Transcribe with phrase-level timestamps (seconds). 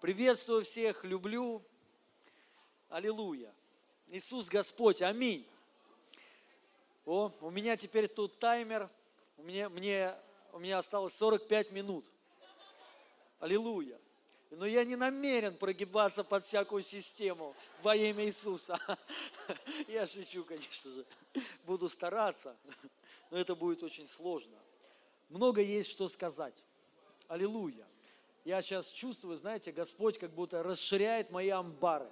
[0.00, 1.60] Приветствую всех, люблю.
[2.88, 3.52] Аллилуйя.
[4.06, 5.44] Иисус Господь, аминь.
[7.04, 8.88] О, у меня теперь тут таймер.
[9.38, 10.14] У меня, мне,
[10.52, 12.06] у меня осталось 45 минут.
[13.40, 13.98] Аллилуйя.
[14.50, 18.78] Но я не намерен прогибаться под всякую систему во имя Иисуса.
[19.88, 21.04] Я шучу, конечно же.
[21.64, 22.56] Буду стараться,
[23.30, 24.56] но это будет очень сложно.
[25.28, 26.54] Много есть что сказать.
[27.26, 27.84] Аллилуйя.
[28.48, 32.08] Я сейчас чувствую, знаете, Господь как будто расширяет мои амбары.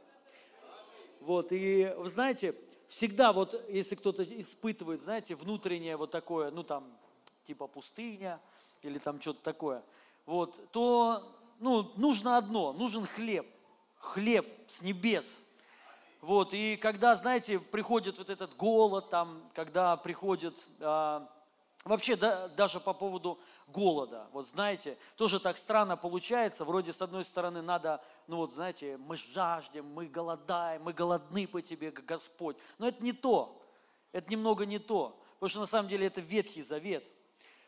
[1.21, 2.55] Вот, и вы знаете,
[2.89, 6.95] всегда вот, если кто-то испытывает, знаете, внутреннее вот такое, ну там,
[7.47, 8.39] типа пустыня
[8.83, 9.83] или там что-то такое,
[10.27, 11.27] вот, то
[11.59, 13.47] ну, нужно одно, нужен хлеб,
[13.97, 14.47] хлеб
[14.77, 15.25] с небес.
[16.21, 21.33] Вот, и когда, знаете, приходит вот этот голод, там, когда приходит, а,
[21.89, 27.25] вообще да, даже по поводу голода, вот знаете, тоже так странно получается, вроде с одной
[27.25, 32.89] стороны надо, ну вот знаете, мы жаждем, мы голодаем, мы голодны по тебе, Господь, но
[32.89, 33.63] это не то,
[34.13, 37.05] это немного не то, потому что на самом деле это Ветхий Завет–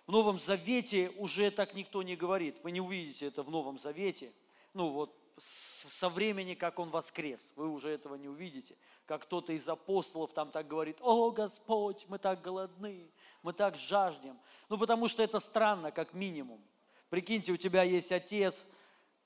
[0.08, 2.60] в Новом Завете уже так никто не говорит.
[2.64, 4.32] Вы не увидите это в Новом Завете.
[4.72, 8.74] Ну вот со времени, как Он воскрес, вы уже этого не увидите.
[9.08, 13.10] Как кто-то из апостолов там так говорит, о Господь, мы так голодны,
[13.42, 14.38] мы так жаждем.
[14.68, 16.60] Ну потому что это странно, как минимум.
[17.08, 18.62] Прикиньте, у тебя есть отец,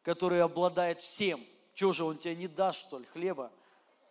[0.05, 1.45] который обладает всем.
[1.75, 3.51] Чего же он тебе не даст, что ли, хлеба?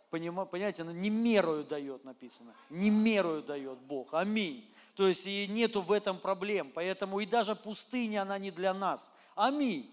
[0.10, 2.54] Понимаете, не мерою дает, написано.
[2.70, 4.14] Не мерою дает Бог.
[4.14, 4.70] Аминь.
[4.96, 6.74] То есть и нету в этом проблем.
[6.76, 9.10] Поэтому и даже пустыня, она не для нас.
[9.36, 9.90] Аминь.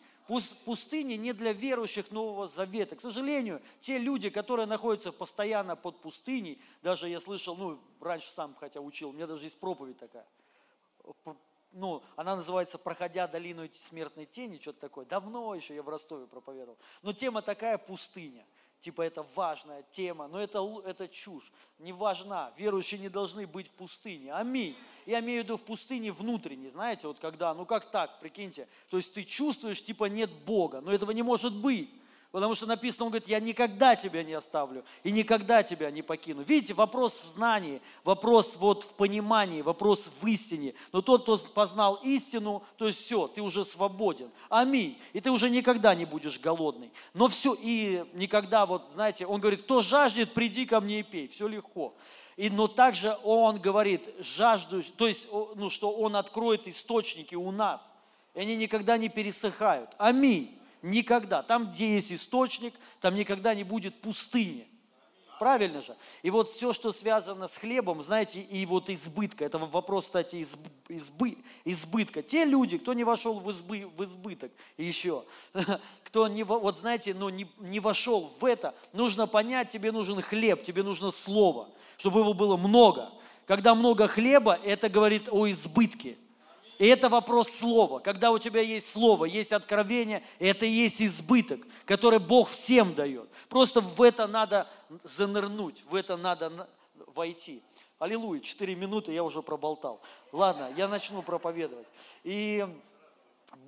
[0.65, 2.97] Пустыня не для верующих Нового Завета.
[2.97, 8.55] К сожалению, те люди, которые находятся постоянно под пустыней, даже я слышал, ну, раньше сам
[8.55, 10.27] хотя учил, у меня даже есть проповедь такая,
[11.73, 15.05] ну, она называется «Проходя долину смертной тени», что-то такое.
[15.05, 16.79] Давно еще я в Ростове проповедовал.
[17.03, 18.47] Но тема такая «Пустыня»
[18.81, 22.53] типа это важная тема, но это, это чушь, не важна.
[22.57, 24.33] Верующие не должны быть в пустыне.
[24.33, 24.77] Аминь.
[25.07, 28.97] Я имею в виду в пустыне внутренней, знаете, вот когда, ну как так, прикиньте, то
[28.97, 31.91] есть ты чувствуешь, типа нет Бога, но этого не может быть.
[32.31, 36.43] Потому что написано, он говорит, я никогда тебя не оставлю и никогда тебя не покину.
[36.43, 40.75] Видите, вопрос в знании, вопрос вот в понимании, вопрос в истине.
[40.93, 44.31] Но тот, кто познал истину, то есть все, ты уже свободен.
[44.51, 44.99] Аминь.
[45.15, 46.93] И ты уже никогда не будешь голодный.
[47.15, 51.29] Но все, и никогда, вот знаете, он говорит, кто жаждет, приди ко мне и пей.
[51.29, 51.95] Все легко.
[52.37, 57.83] И, но также он говорит, жажду, то есть, ну, что он откроет источники у нас.
[58.35, 59.91] И они никогда не пересыхают.
[59.97, 60.58] Аминь.
[60.83, 61.43] Никогда.
[61.43, 64.69] Там, где есть источник, там никогда не будет пустыни.
[65.39, 65.97] Правильно же?
[66.23, 70.67] И вот все, что связано с хлебом, знаете, и вот избытка, это вопрос, кстати, изб,
[70.89, 72.23] избы, избытка.
[72.23, 75.25] Те люди, кто не вошел в, избы, в избыток еще,
[76.05, 80.65] кто не, вот знаете, ну, не, не вошел в это, нужно понять, тебе нужен хлеб,
[80.65, 81.69] тебе нужно слово,
[81.99, 83.13] чтобы его было много.
[83.47, 86.17] Когда много хлеба, это говорит о избытке.
[86.79, 87.99] И это вопрос слова.
[87.99, 93.29] Когда у тебя есть слово, есть откровение, это и есть избыток, который Бог всем дает.
[93.49, 94.69] Просто в это надо
[95.03, 96.69] занырнуть, в это надо
[97.15, 97.63] войти.
[97.99, 100.01] Аллилуйя, четыре минуты я уже проболтал.
[100.31, 101.89] Ладно, я начну проповедовать.
[102.23, 102.65] И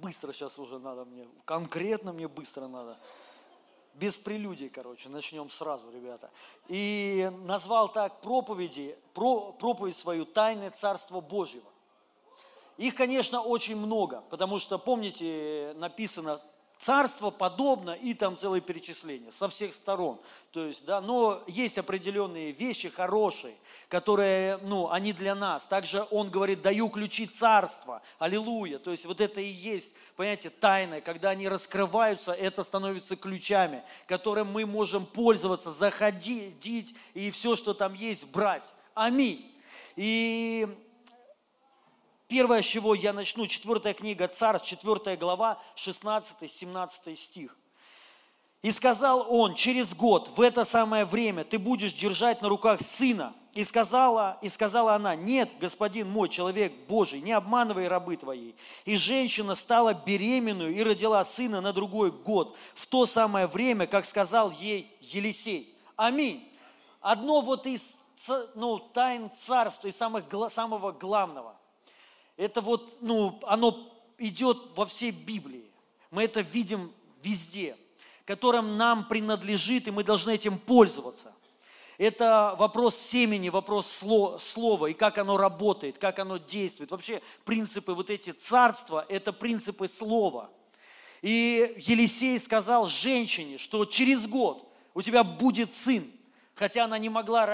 [0.01, 2.97] быстро сейчас уже надо мне, конкретно мне быстро надо.
[3.95, 6.31] Без прелюдий, короче, начнем сразу, ребята.
[6.69, 11.70] И назвал так проповеди, про, проповедь свою «Тайны Царства Божьего».
[12.81, 16.41] Их, конечно, очень много, потому что, помните, написано
[16.79, 20.19] царство подобно и там целое перечисление со всех сторон.
[20.51, 23.55] То есть, да, но есть определенные вещи хорошие,
[23.91, 25.67] которые, ну, они для нас.
[25.67, 28.79] Также он говорит, даю ключи царства, аллилуйя.
[28.79, 31.03] То есть вот это и есть, понимаете, тайна.
[31.03, 37.93] Когда они раскрываются, это становится ключами, которым мы можем пользоваться, заходить и все, что там
[37.93, 38.65] есть, брать.
[38.95, 39.55] Аминь.
[39.97, 40.67] И
[42.31, 47.57] Первое, с чего я начну, четвертая книга Царств, четвертая глава, 16-17 стих.
[48.63, 53.35] «И сказал он, через год, в это самое время, ты будешь держать на руках сына.
[53.53, 58.55] И сказала, и сказала она, нет, господин мой, человек Божий, не обманывай рабы твоей.
[58.85, 64.05] И женщина стала беременную и родила сына на другой год, в то самое время, как
[64.05, 65.75] сказал ей Елисей.
[65.97, 66.49] Аминь.
[67.01, 67.93] Одно вот из
[68.55, 71.60] ну, тайн царства и самых, самого главного.
[72.41, 75.71] Это вот, ну, оно идет во всей Библии.
[76.11, 76.91] Мы это видим
[77.23, 77.77] везде,
[78.25, 81.35] которым нам принадлежит, и мы должны этим пользоваться.
[81.99, 84.03] Это вопрос семени, вопрос
[84.41, 86.93] слова, и как оно работает, как оно действует.
[86.93, 90.49] Вообще принципы вот эти царства– это принципы слова.
[91.21, 96.11] И Елисей сказал женщине, что через год у тебя будет сын.
[96.55, 97.45] Хотя она не могла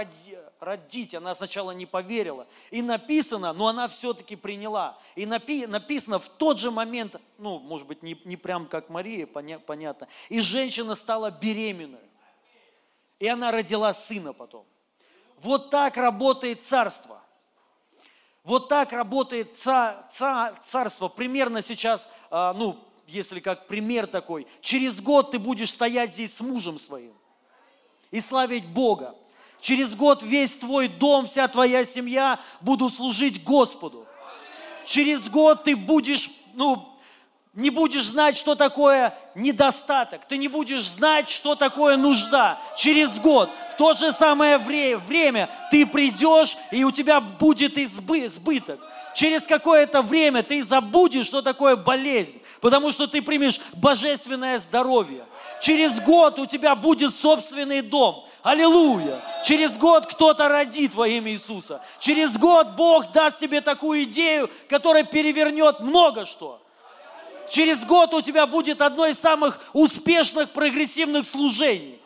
[0.60, 2.46] родить, она сначала не поверила.
[2.70, 4.98] И написано, но она все-таки приняла.
[5.14, 9.26] И напи, написано в тот же момент, ну, может быть, не, не прям как Мария,
[9.26, 10.08] поня, понятно.
[10.28, 12.00] И женщина стала беременной.
[13.18, 14.66] И она родила сына потом.
[15.38, 17.22] Вот так работает царство.
[18.44, 21.08] Вот так работает ца, ца, царство.
[21.08, 26.40] Примерно сейчас, а, ну, если как пример такой, через год ты будешь стоять здесь с
[26.40, 27.14] мужем своим
[28.10, 29.14] и славить Бога.
[29.60, 34.06] Через год весь твой дом, вся твоя семья будут служить Господу.
[34.84, 36.96] Через год ты будешь, ну,
[37.56, 42.60] не будешь знать, что такое недостаток, ты не будешь знать, что такое нужда.
[42.76, 48.78] Через год, в то же самое время, ты придешь, и у тебя будет избыток.
[49.14, 55.24] Через какое-то время ты забудешь, что такое болезнь, потому что ты примешь божественное здоровье.
[55.62, 58.25] Через год у тебя будет собственный дом.
[58.46, 59.24] Аллилуйя!
[59.44, 61.82] Через год кто-то родит во имя Иисуса.
[61.98, 66.62] Через год Бог даст тебе такую идею, которая перевернет много что.
[67.50, 72.00] Через год у тебя будет одно из самых успешных прогрессивных служений.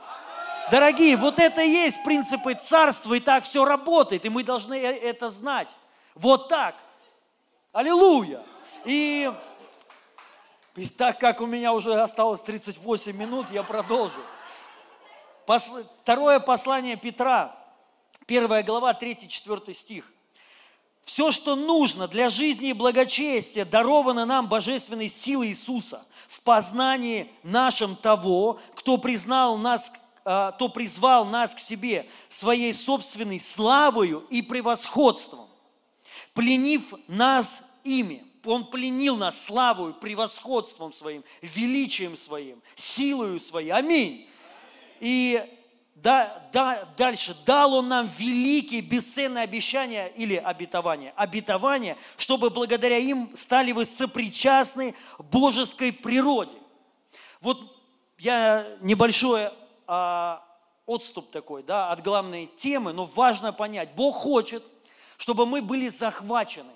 [0.71, 4.97] Дорогие, вот это и есть принципы царства, и так все работает, и мы должны э,
[4.97, 5.69] это знать.
[6.15, 6.75] Вот так.
[7.71, 8.43] Аллилуйя.
[8.87, 9.31] И,
[10.75, 14.17] и так как у меня уже осталось 38 минут, я продолжу.
[15.59, 17.57] Второе послание Петра,
[18.27, 20.05] первая глава, 3-4 стих.
[21.05, 27.97] Все, что нужно для жизни и благочестия, даровано нам божественной силой Иисуса в познании нашем
[27.97, 29.93] того, кто признал нас,
[30.25, 35.49] а, кто призвал нас к себе своей собственной славою и превосходством,
[36.33, 38.25] пленив нас ими.
[38.45, 43.71] Он пленил нас славою, превосходством своим, величием своим, силою своей.
[43.71, 44.29] Аминь.
[45.01, 45.43] И
[45.95, 53.37] да, да, дальше, дал Он нам великие, бесценные обещания или обетования, обетования, чтобы благодаря им
[53.37, 56.57] стали вы сопричастны божеской природе.
[57.41, 57.61] Вот
[58.19, 59.51] я небольшой
[59.87, 60.43] а,
[60.87, 64.65] отступ такой, да, от главной темы, но важно понять, Бог хочет,
[65.19, 66.73] чтобы мы были захвачены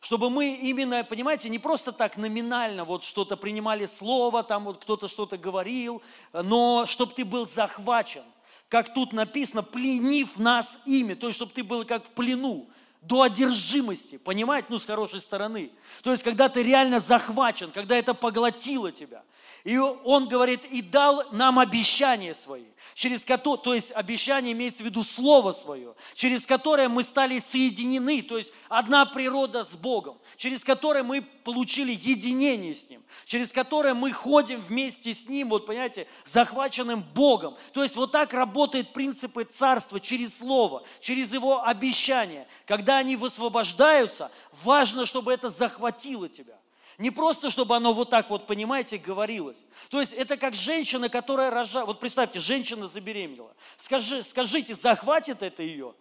[0.00, 5.08] чтобы мы именно, понимаете, не просто так номинально вот что-то принимали слово, там вот кто-то
[5.08, 6.02] что-то говорил,
[6.32, 8.22] но чтобы ты был захвачен,
[8.68, 12.68] как тут написано, пленив нас ими, то есть чтобы ты был как в плену,
[13.00, 15.70] до одержимости, понимаете, ну с хорошей стороны.
[16.02, 19.22] То есть когда ты реально захвачен, когда это поглотило тебя–
[19.68, 24.86] и он говорит, и дал нам обещания свои, через которое, то есть обещание имеется в
[24.86, 30.64] виду слово свое, через которое мы стали соединены, то есть одна природа с Богом, через
[30.64, 36.06] которое мы получили единение с Ним, через которое мы ходим вместе с Ним, вот понимаете,
[36.24, 37.58] захваченным Богом.
[37.74, 42.48] То есть вот так работают принципы царства через слово, через Его обещания.
[42.64, 44.30] Когда они высвобождаются,
[44.62, 46.58] важно, чтобы это захватило тебя.
[46.98, 49.64] Не просто, чтобы оно вот так вот, понимаете, говорилось.
[49.88, 51.86] То есть это как женщина, которая рожает.
[51.86, 53.54] Вот представьте, женщина забеременела.
[53.76, 55.94] Скажи, скажите, захватит это ее?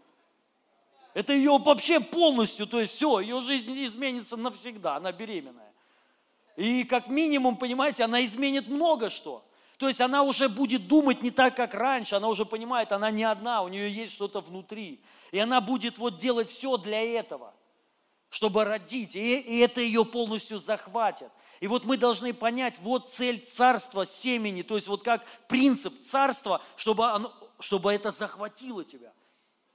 [1.14, 5.72] Это ее вообще полностью, то есть все, ее жизнь изменится навсегда, она беременная.
[6.56, 9.44] И как минимум, понимаете, она изменит много что.
[9.78, 13.24] То есть она уже будет думать не так, как раньше, она уже понимает, она не
[13.24, 15.00] одна, у нее есть что-то внутри.
[15.32, 17.54] И она будет вот делать все для этого
[18.38, 21.32] чтобы родить, и, и это ее полностью захватит.
[21.60, 26.62] И вот мы должны понять, вот цель царства семени, то есть вот как принцип царства,
[26.76, 29.12] чтобы, оно, чтобы это захватило тебя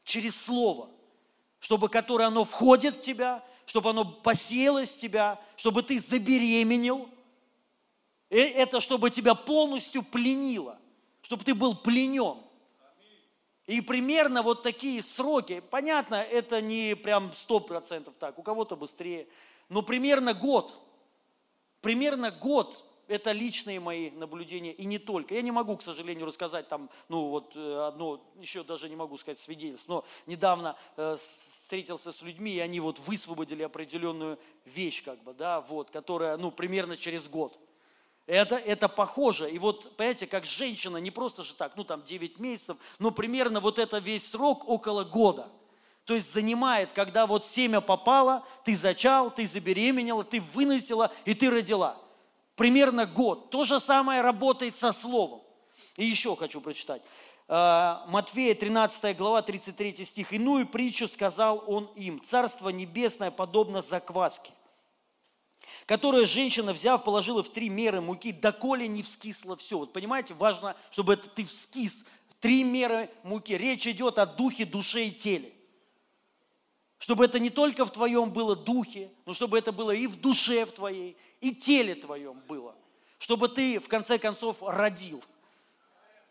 [0.05, 0.91] через слово,
[1.59, 7.09] чтобы которое оно входит в тебя, чтобы оно посеялось в тебя, чтобы ты забеременел.
[8.31, 10.79] И это чтобы тебя полностью пленило,
[11.23, 12.37] чтобы ты был пленен.
[13.67, 19.29] И примерно вот такие сроки, понятно, это не прям сто процентов так, у кого-то быстрее,
[19.69, 20.75] но примерно год,
[21.81, 25.35] примерно год, это личные мои наблюдения, и не только.
[25.35, 29.17] Я не могу, к сожалению, рассказать там, ну вот э, одно, еще даже не могу
[29.19, 35.23] сказать свидетельство, но недавно э, встретился с людьми, и они вот высвободили определенную вещь, как
[35.23, 37.57] бы, да, вот, которая, ну, примерно через год–
[38.27, 39.51] это, это похоже.
[39.51, 43.61] И вот, понимаете, как женщина, не просто же так, ну там 9 месяцев, но примерно
[43.61, 45.49] вот это весь срок около года.
[46.05, 51.51] То есть занимает, когда вот семя попало, ты зачал, ты забеременела, ты выносила и ты
[51.51, 51.97] родила.
[52.57, 53.51] Примерно год.
[53.51, 55.43] То же самое работает со словом.
[55.97, 57.03] И еще хочу прочитать.
[57.49, 60.33] А, Матфея 13 глава 33 стих.
[60.33, 62.23] «Иную притчу сказал он им.
[62.25, 64.53] Царство небесное подобно закваске,
[65.87, 69.79] которое женщина, взяв, положила в три меры муки, доколе не вскисло все.
[69.79, 72.05] Вот понимаете, важно, чтобы это ты вскис.
[72.41, 73.53] Три меры муки.
[73.53, 75.53] Речь идет о духе, душе и теле.
[76.99, 80.67] Чтобы это не только в твоем было духе, но чтобы это было и в душе
[80.67, 82.77] в твоей, и теле твоем было.
[83.19, 85.23] Чтобы ты, в конце концов, родил.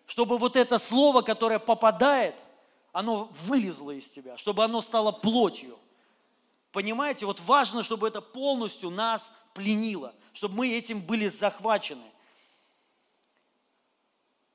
[0.06, 2.36] Чтобы вот это слово, которое попадает,
[2.94, 5.78] оно вылезло из тебя, чтобы оно стало плотью.
[6.72, 12.12] Понимаете, вот важно, чтобы это полностью нас пленило, чтобы мы этим были захвачены.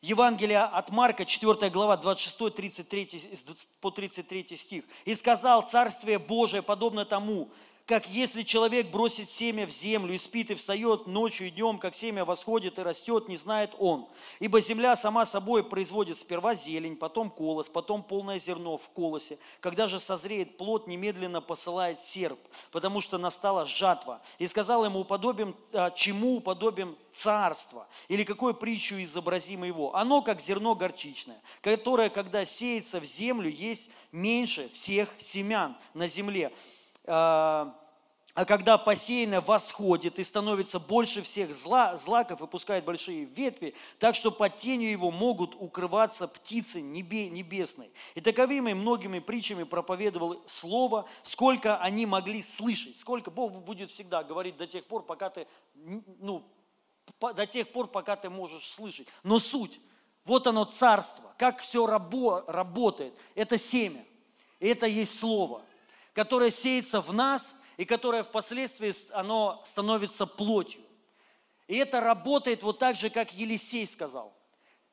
[0.02, 3.20] Евангелие от Марка, 4 глава, 26, 33,
[3.80, 4.84] по 33 стих.
[5.04, 7.50] «И сказал, Царствие Божие подобно тому,
[7.86, 11.94] как если человек бросит семя в землю и спит, и встает ночью и днем, как
[11.94, 14.08] семя восходит и растет, не знает он.
[14.40, 19.38] Ибо земля сама собой производит сперва зелень, потом колос, потом полное зерно в колосе.
[19.60, 22.40] Когда же созреет плод, немедленно посылает серп,
[22.72, 24.20] потому что настала жатва.
[24.40, 27.86] И сказал ему, уподобим, а, чему уподобим царство?
[28.08, 29.94] Или какой притчу изобразим его?
[29.94, 36.52] Оно, как зерно горчичное, которое, когда сеется в землю, есть меньше всех семян на земле
[37.06, 37.74] а,
[38.36, 44.14] а когда посеянное восходит и становится больше всех зла, злаков и пускает большие ветви, так
[44.14, 47.90] что под тенью его могут укрываться птицы небе, небесной.
[48.14, 54.58] И таковыми многими притчами проповедовал Слово, сколько они могли слышать, сколько Бог будет всегда говорить
[54.58, 56.44] до тех пор, пока ты, ну,
[57.18, 59.08] до тех пор, пока ты можешь слышать.
[59.22, 59.80] Но суть,
[60.26, 64.04] вот оно царство, как все рабо, работает, это семя,
[64.60, 65.62] это есть Слово–
[66.16, 70.80] которое сеется в нас и которое впоследствии оно становится плотью.
[71.66, 74.34] И это работает вот так же, как Елисей сказал.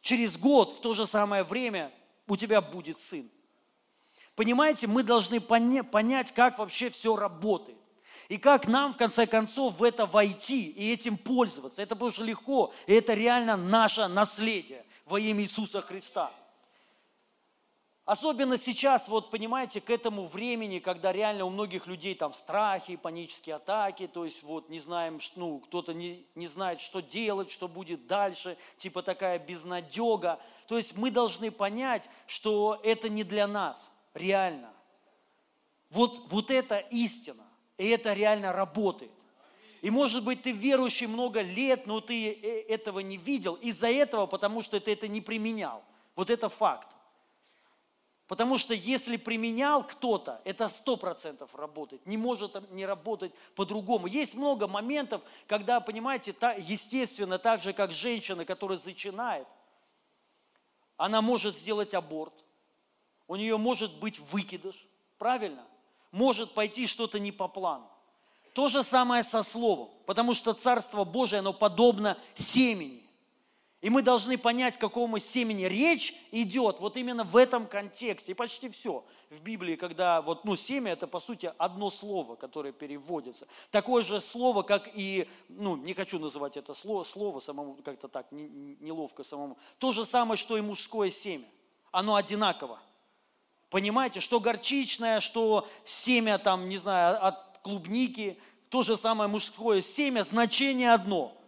[0.01, 1.93] Через год в то же самое время
[2.27, 3.31] у тебя будет сын.
[4.35, 7.77] Понимаете, мы должны понять, как вообще все работает.
[8.27, 11.81] И как нам, в конце концов, в это войти и этим пользоваться.
[11.81, 16.33] Это будет легко, и это реально наше наследие во имя Иисуса Христа.
[18.05, 23.55] Особенно сейчас, вот понимаете, к этому времени, когда реально у многих людей там страхи, панические
[23.55, 28.05] атаки, то есть вот не знаем, ну, кто-то не, не знает, что делать, что будет
[28.05, 30.41] дальше, типа такая безнадега.
[30.67, 34.73] То есть мы должны понять, что это не для нас, реально.
[35.89, 37.45] Вот, вот это истина,
[37.77, 39.13] и это реально работает.
[39.81, 44.25] И может быть ты верующий много лет, но ты э, этого не видел из-за этого,
[44.25, 45.85] потому что ты это не применял.
[46.15, 46.89] Вот это факт.
[48.27, 52.05] Потому что если применял кто-то, это сто процентов работает.
[52.05, 54.07] Не может не работать по-другому.
[54.07, 59.47] Есть много моментов, когда, понимаете, естественно, так же, как женщина, которая зачинает,
[60.95, 62.33] она может сделать аборт,
[63.27, 64.87] у нее может быть выкидыш,
[65.17, 65.65] правильно?
[66.11, 67.89] Может пойти что-то не по плану.
[68.53, 73.02] То же самое со словом, потому что Царство Божие, оно подобно семени.
[73.83, 78.31] И мы должны понять, к какому семени речь идет вот именно в этом контексте.
[78.31, 82.71] И почти все в Библии, когда вот, ну, семя– это, по сути, одно слово, которое
[82.71, 83.45] переводится.
[83.71, 88.31] Такое же слово, как и, ну, не хочу называть это слово, слово самому, как-то так,
[88.31, 89.57] неловко самому.
[89.79, 91.49] То же самое, что и мужское семя.
[91.91, 92.79] Оно одинаково.
[93.69, 100.23] Понимаете, что горчичное, что семя, там, не знаю, от клубники, то же самое мужское семя,
[100.23, 101.37] значение одно–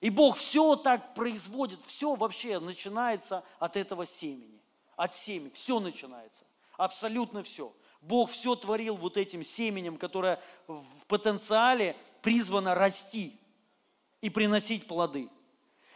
[0.00, 4.60] и Бог все так производит, все вообще начинается от этого семени,
[4.96, 6.44] от семени, все начинается,
[6.76, 7.72] абсолютно все.
[8.00, 13.38] Бог все творил вот этим семенем, которое в потенциале призвано расти
[14.22, 15.28] и приносить плоды.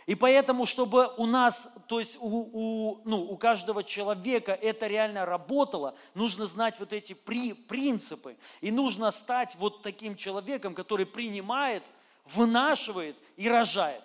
[0.04, 5.24] И поэтому, чтобы у нас, то есть у, у, ну, у каждого человека это реально
[5.24, 8.36] работало, нужно знать вот эти при, принципы.
[8.60, 11.82] И нужно стать вот таким человеком, который принимает–
[12.24, 14.02] вынашивает и рожает.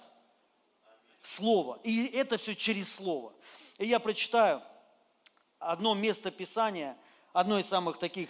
[1.21, 1.79] Слово.
[1.83, 3.33] И это все через Слово.
[3.77, 4.61] И я прочитаю
[5.59, 6.97] одно место Писания,
[7.33, 8.29] одно из самых таких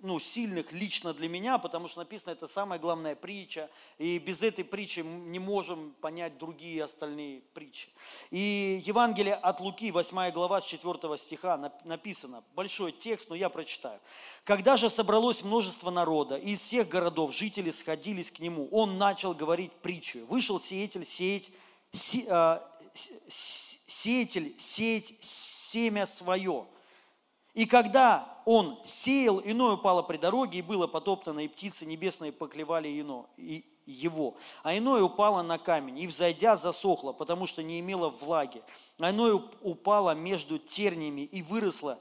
[0.00, 4.64] ну, сильных лично для меня, потому что написано, это самая главная притча, и без этой
[4.64, 7.88] притчи не можем понять другие остальные притчи.
[8.30, 14.00] И Евангелие от Луки, 8 глава, с 4 стиха написано, большой текст, но я прочитаю.
[14.44, 19.34] «Когда же собралось множество народа, и из всех городов жители сходились к нему, он начал
[19.34, 20.26] говорить притчу.
[20.26, 21.50] Вышел сеятель сеять,
[21.92, 22.60] се, э,
[23.86, 26.66] сеятель сеять семя свое».
[27.54, 32.88] И когда он сеял, иное упало при дороге, и было потоптано, и птицы небесные поклевали
[32.88, 34.36] ино, и его.
[34.62, 38.62] А иное упало на камень, и, взойдя, засохло, потому что не имело влаги.
[38.98, 41.98] А иное упало между терниями, и выросло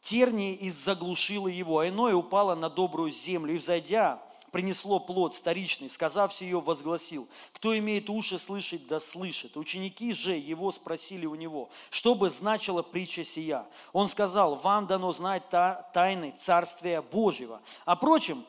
[0.00, 1.80] тернии, и заглушило его.
[1.80, 7.76] А иное упало на добрую землю, и, взойдя, принесло плод старичный, сказав ее, возгласил, кто
[7.78, 9.56] имеет уши слышать, да слышит.
[9.56, 13.66] Ученики же его спросили у него, что бы значила притча сия.
[13.92, 17.60] Он сказал, вам дано знать тайны Царствия Божьего.
[17.84, 18.44] А прочим,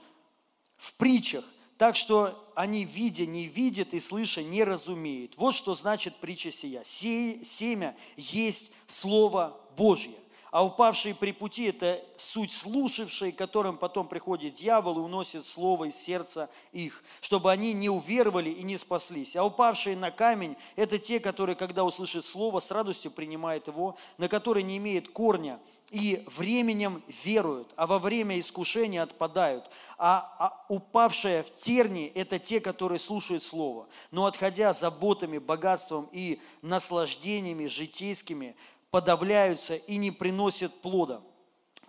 [0.77, 1.45] в притчах,
[1.77, 5.35] так что они, видя, не видят и слыша, не разумеют.
[5.37, 6.83] Вот что значит притча сия.
[6.85, 10.13] Семя есть Слово Божье
[10.51, 15.95] а упавшие при пути– это суть слушавшие, которым потом приходит дьявол и уносит слово из
[15.95, 19.37] сердца их, чтобы они не уверовали и не спаслись.
[19.37, 24.27] А упавшие на камень– это те, которые, когда услышат слово, с радостью принимают его, на
[24.27, 25.57] которые не имеет корня,
[25.89, 29.69] и временем веруют, а во время искушения отпадают.
[29.97, 36.41] А, а упавшие в терни– это те, которые слушают Слово, но отходя заботами, богатством и
[36.61, 38.55] наслаждениями житейскими,
[38.91, 41.21] подавляются и не приносят плода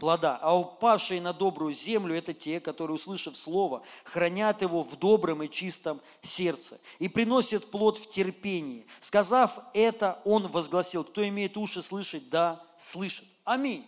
[0.02, 5.44] плода, а упавшие на добрую землю– это те, которые, услышав Слово, хранят его в добром
[5.44, 8.84] и чистом сердце и приносят плод в терпении.
[8.98, 13.24] Сказав это, он возгласил, кто имеет уши слышать, да, слышит.
[13.44, 13.86] Аминь.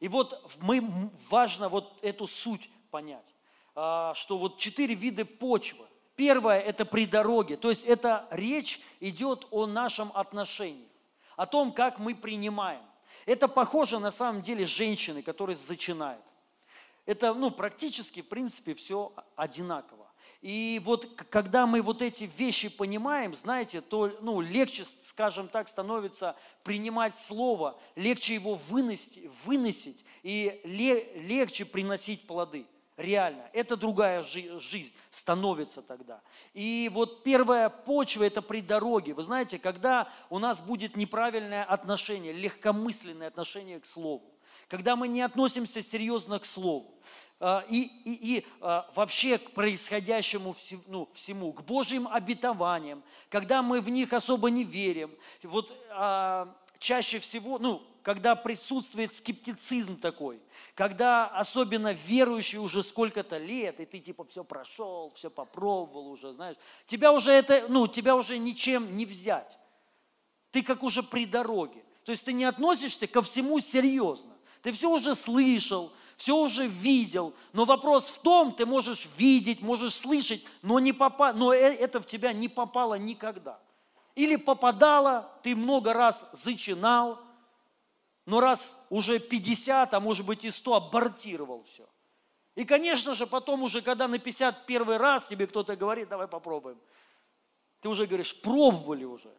[0.00, 3.24] И вот мы, важно вот эту суть понять,
[3.74, 5.86] а, что вот четыре вида почвы.
[6.16, 10.89] Первое– это при дороге, то есть это речь идет о нашем отношении
[11.40, 12.82] о том, как мы принимаем.
[13.24, 16.22] Это похоже на самом деле женщины, которые зачинают.
[17.06, 20.06] Это ну, практически, в принципе, все одинаково.
[20.42, 26.36] И вот когда мы вот эти вещи понимаем, знаете, то ну, легче, скажем так, становится
[26.62, 32.66] принимать слово, легче его выносить, выносить и легче приносить плоды
[33.00, 33.48] реально.
[33.52, 36.20] Это другая жизнь становится тогда.
[36.54, 39.14] И вот первая почва– это при дороге.
[39.14, 44.30] Вы знаете, когда у нас будет неправильное отношение, легкомысленное отношение к Слову,
[44.68, 46.94] когда мы не относимся серьезно к Слову,
[47.40, 50.54] а, и, и, и а, вообще к происходящему
[50.86, 55.10] ну, всему, к Божьим обетованиям, когда мы в них особо не верим.
[55.42, 60.40] Вот а, чаще всего, ну, когда присутствует скептицизм такой,
[60.74, 66.56] когда особенно верующий уже сколько-то лет, и ты типа все прошел, все попробовал уже, знаешь,
[66.86, 69.58] тебя уже это, ну, тебя уже ничем не взять.
[70.50, 71.84] Ты как уже при дороге.
[72.04, 74.36] То есть ты не относишься ко всему серьезно.
[74.62, 79.94] Ты все уже слышал, все уже видел, но вопрос в том, ты можешь видеть, можешь
[79.94, 81.32] слышать, но, не попа...
[81.32, 83.58] но э, это в тебя не попало никогда.
[84.14, 87.18] Или попадало, ты много раз зачинал,
[88.30, 91.84] но раз уже 50, а может быть и 100, абортировал все.
[92.54, 96.78] И, конечно же, потом уже, когда на 51 раз тебе кто-то говорит, давай попробуем,
[97.80, 99.34] ты уже говоришь, пробовали уже.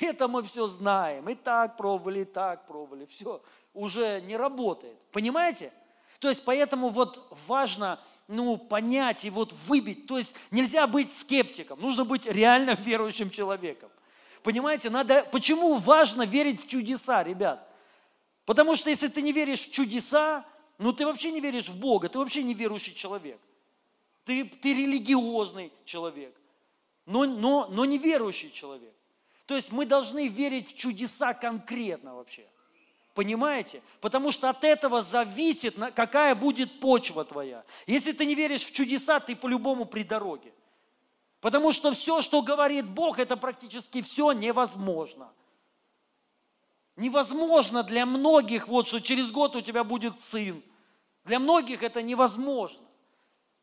[0.00, 1.28] Это мы все знаем.
[1.28, 3.06] И так пробовали, и так пробовали.
[3.06, 3.40] Все,
[3.72, 4.98] уже не работает.
[5.12, 5.72] Понимаете?
[6.18, 10.08] То есть, поэтому вот важно ну, понять и вот выбить.
[10.08, 11.80] То есть, нельзя быть скептиком.
[11.80, 13.88] Нужно быть реально верующим человеком.
[14.42, 14.90] Понимаете?
[14.90, 17.62] Надо, почему важно верить в чудеса, ребят?
[18.46, 20.46] Потому что если ты не веришь в чудеса,
[20.78, 23.38] ну ты вообще не веришь в Бога, ты вообще не верующий человек.
[24.24, 26.34] Ты, ты религиозный человек,
[27.04, 28.94] но, но, но не верующий человек.
[29.46, 32.46] То есть мы должны верить в чудеса конкретно вообще.
[33.14, 33.82] Понимаете?
[34.00, 37.64] Потому что от этого зависит, какая будет почва твоя.
[37.86, 40.52] Если ты не веришь в чудеса, ты по-любому при дороге.
[41.40, 45.32] Потому что все, что говорит Бог, это практически все невозможно.
[46.96, 50.62] Невозможно для многих, вот, что через год у тебя будет сын.
[51.24, 52.80] Для многих это невозможно.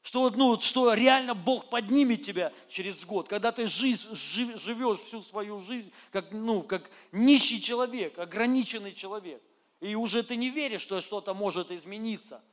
[0.04, 5.22] Что, ну, что реально Бог поднимет тебя через год, когда ты жизнь, жив, живешь всю
[5.22, 9.42] свою жизнь как, ну, как нищий человек, ограниченный человек.
[9.80, 12.44] И уже ты не веришь, что что-то может измениться.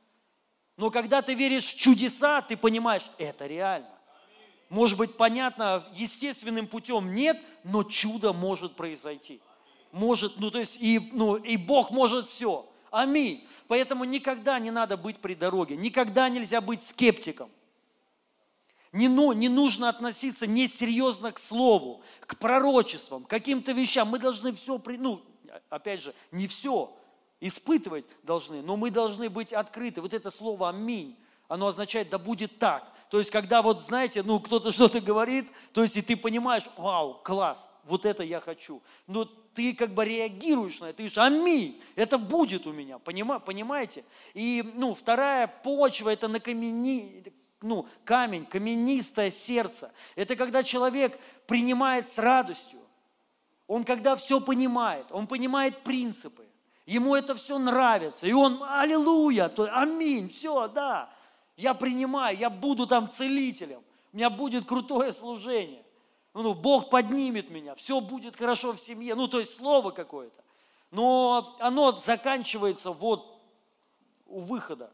[0.77, 3.99] Но когда ты веришь в чудеса, ты понимаешь, это реально.
[4.69, 9.41] Может быть, понятно, естественным путем нет, но чудо может произойти
[9.91, 12.67] может, ну то есть и, ну, и Бог может все.
[12.89, 13.47] Аминь.
[13.67, 17.49] Поэтому никогда не надо быть при дороге, никогда нельзя быть скептиком.
[18.91, 24.09] Не, ну, не нужно относиться несерьезно к слову, к пророчествам, к каким-то вещам.
[24.09, 25.21] Мы должны все, при, ну,
[25.69, 26.93] опять же, не все
[27.39, 30.01] испытывать должны, но мы должны быть открыты.
[30.01, 32.91] Вот это слово «аминь», оно означает «да будет так».
[33.09, 37.15] То есть, когда вот, знаете, ну, кто-то что-то говорит, то есть, и ты понимаешь, вау,
[37.23, 38.81] класс, вот это я хочу.
[39.07, 44.03] Но ты как бы реагируешь на это, ты говоришь, аминь, это будет у меня, понимаете?
[44.33, 49.91] И, ну, вторая почва, это на камени, ну, камень, каменистое сердце.
[50.15, 52.79] Это когда человек принимает с радостью.
[53.67, 56.45] Он когда все понимает, он понимает принципы.
[56.85, 58.27] Ему это все нравится.
[58.27, 61.09] И он, аллилуйя, то, аминь, все, да.
[61.55, 63.81] Я принимаю, я буду там целителем.
[64.11, 65.85] У меня будет крутое служение.
[66.33, 69.15] Ну, Бог поднимет меня, все будет хорошо в семье.
[69.15, 70.43] Ну, то есть слово какое-то.
[70.91, 73.39] Но оно заканчивается вот
[74.25, 74.91] у выхода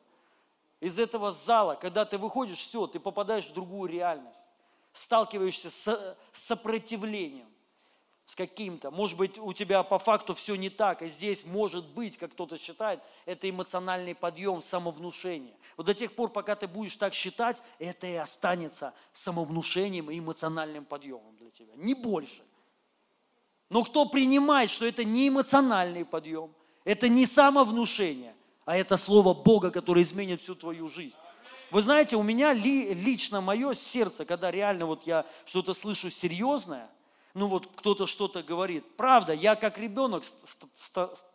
[0.80, 4.48] из этого зала, когда ты выходишь, все, ты попадаешь в другую реальность,
[4.94, 7.48] сталкиваешься с сопротивлением
[8.28, 8.92] с каким-то.
[8.92, 12.58] Может быть, у тебя по факту все не так, и здесь может быть, как кто-то
[12.58, 15.56] считает, это эмоциональный подъем, самовнушение.
[15.78, 20.84] Вот до тех пор, пока ты будешь так считать, это и останется самовнушением и эмоциональным
[20.84, 22.44] подъемом для тебя, не больше.
[23.70, 28.36] Но кто принимает, что это не эмоциональный подъем, это не самовнушение,
[28.66, 31.16] а это слово Бога, которое изменит всю твою жизнь.
[31.72, 36.90] Вы знаете, у меня ли, лично мое сердце, когда реально вот я что-то слышу серьезное,
[37.38, 38.84] ну вот кто-то что-то говорит.
[38.98, 40.24] Правда, я как ребенок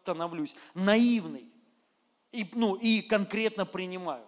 [0.00, 1.46] становлюсь наивный
[2.32, 4.24] и, ну, и конкретно принимаю.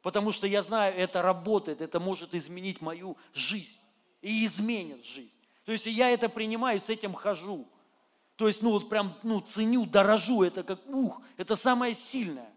[0.00, 3.76] Потому что я знаю, это работает, это может изменить мою жизнь
[4.22, 5.32] и изменит жизнь.
[5.64, 7.66] То есть я это принимаю, с этим хожу.
[8.36, 12.52] То есть, ну вот прям, ну ценю, дорожу, это как, ух, это самое сильное.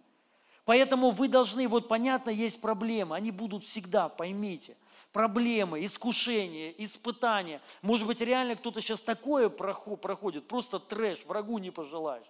[0.66, 4.78] Поэтому вы должны, вот понятно, есть проблемы, они будут всегда, поймите
[5.12, 7.62] проблемы, искушения, испытания.
[7.82, 12.28] Может быть, реально кто-то сейчас такое проходит, просто трэш, врагу не пожелаешь.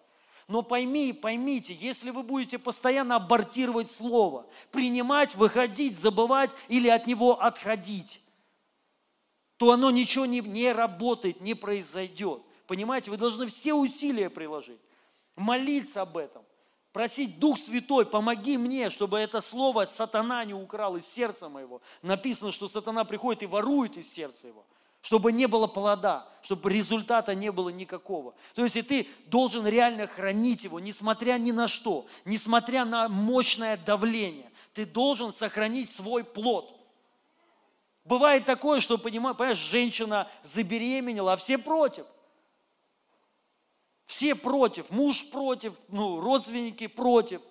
[0.47, 7.41] Но пойми, поймите, если вы будете постоянно абортировать слово, принимать, выходить, забывать или от него
[7.41, 8.21] отходить,
[9.57, 12.41] то оно ничего не, не работает, не произойдет.
[12.67, 14.79] Понимаете, вы должны все усилия приложить,
[15.35, 16.43] молиться об этом,
[16.93, 21.81] Просить Дух Святой, помоги мне, чтобы это слово сатана не украл из сердца моего.
[22.01, 24.65] Написано, что сатана приходит и ворует из сердца его.
[25.01, 28.35] Чтобы не было плода, чтобы результата не было никакого.
[28.55, 33.77] То есть и ты должен реально хранить его, несмотря ни на что, несмотря на мощное
[33.77, 34.51] давление.
[34.73, 36.77] Ты должен сохранить свой плод.
[38.03, 42.05] Бывает такое, что, понимаешь, женщина забеременела, а все против–
[44.11, 47.41] все против, муж против, ну, родственники против.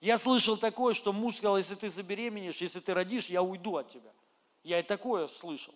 [0.00, 3.90] Я слышал такое, что муж сказал, если ты забеременеешь, если ты родишь, я уйду от
[3.90, 4.10] тебя.
[4.62, 5.74] Я и такое слышал.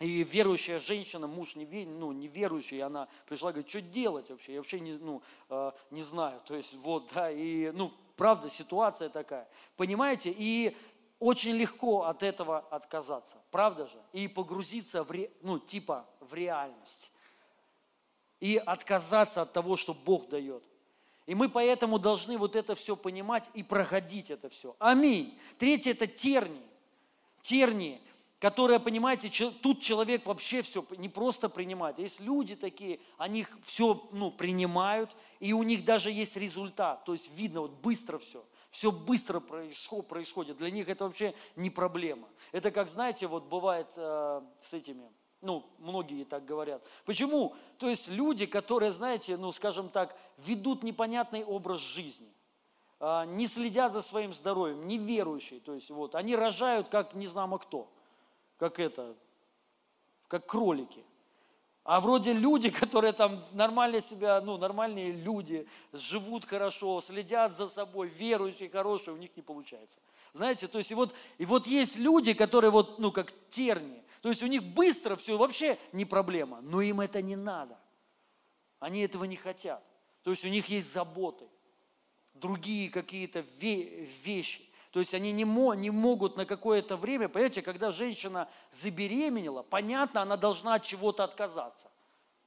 [0.00, 4.54] И верующая женщина, муж не, ну, неверующий, она пришла, говорит, что делать вообще?
[4.54, 6.40] Я вообще не, ну, э, не знаю.
[6.46, 9.46] То есть вот, да, и, ну, правда, ситуация такая.
[9.76, 10.34] Понимаете?
[10.34, 10.74] И
[11.18, 14.02] очень легко от этого отказаться, правда же?
[14.14, 17.12] И погрузиться в, ре, ну, типа в реальность
[18.40, 20.62] и отказаться от того, что Бог дает.
[21.26, 24.74] И мы поэтому должны вот это все понимать и проходить это все.
[24.78, 25.38] Аминь.
[25.58, 26.62] Третье– это тернии.
[27.42, 28.00] Тернии,
[28.38, 29.28] которые, понимаете,
[29.62, 31.98] тут человек вообще все не просто принимает.
[31.98, 37.04] Есть люди такие, они все ну, принимают, и у них даже есть результат.
[37.04, 38.42] То есть видно, вот быстро все.
[38.70, 40.56] Все быстро происходит.
[40.56, 42.28] Для них это вообще не проблема.
[42.52, 46.82] Это как, знаете, вот бывает э, с этими ну, многие так говорят.
[47.04, 47.54] Почему?
[47.78, 52.32] То есть люди, которые, знаете, ну, скажем так, ведут непонятный образ жизни,
[53.00, 57.58] а, не следят за своим здоровьем, неверующие, то есть вот, они рожают как не знамо
[57.58, 57.88] кто,
[58.56, 59.14] как это,
[60.26, 61.04] как кролики.
[61.84, 68.08] А вроде люди, которые там нормально себя, ну, нормальные люди, живут хорошо, следят за собой,
[68.08, 69.98] верующие, хорошие, у них не получается.
[70.32, 74.28] Знаете, то есть и вот, и вот есть люди, которые вот, ну, как терни, то
[74.28, 77.78] есть у них быстро все вообще не проблема, но им это не надо.
[78.80, 79.82] Они этого не хотят.
[80.22, 81.46] То есть у них есть заботы,
[82.34, 84.68] другие какие-то вещи.
[84.90, 90.22] То есть они не, мо, не могут на какое-то время, понимаете, когда женщина забеременела, понятно,
[90.22, 91.90] она должна от чего-то отказаться.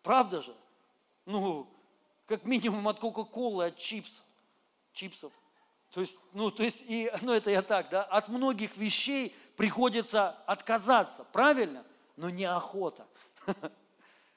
[0.01, 0.55] Правда же?
[1.25, 1.67] Ну,
[2.25, 4.23] как минимум от Кока-Колы, от чипсов.
[4.93, 5.31] чипсов.
[5.91, 10.29] То есть, ну, то есть, и, ну, это я так, да, от многих вещей приходится
[10.47, 11.85] отказаться, правильно?
[12.17, 13.05] Но неохота.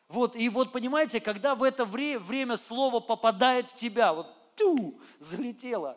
[0.06, 5.00] Вот, и вот понимаете, когда в это вре- время слово попадает в тебя, вот тю,
[5.18, 5.96] залетело,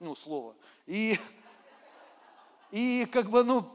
[0.00, 0.56] ну, слово,
[0.86, 1.18] и,
[2.72, 3.70] и как бы, ну,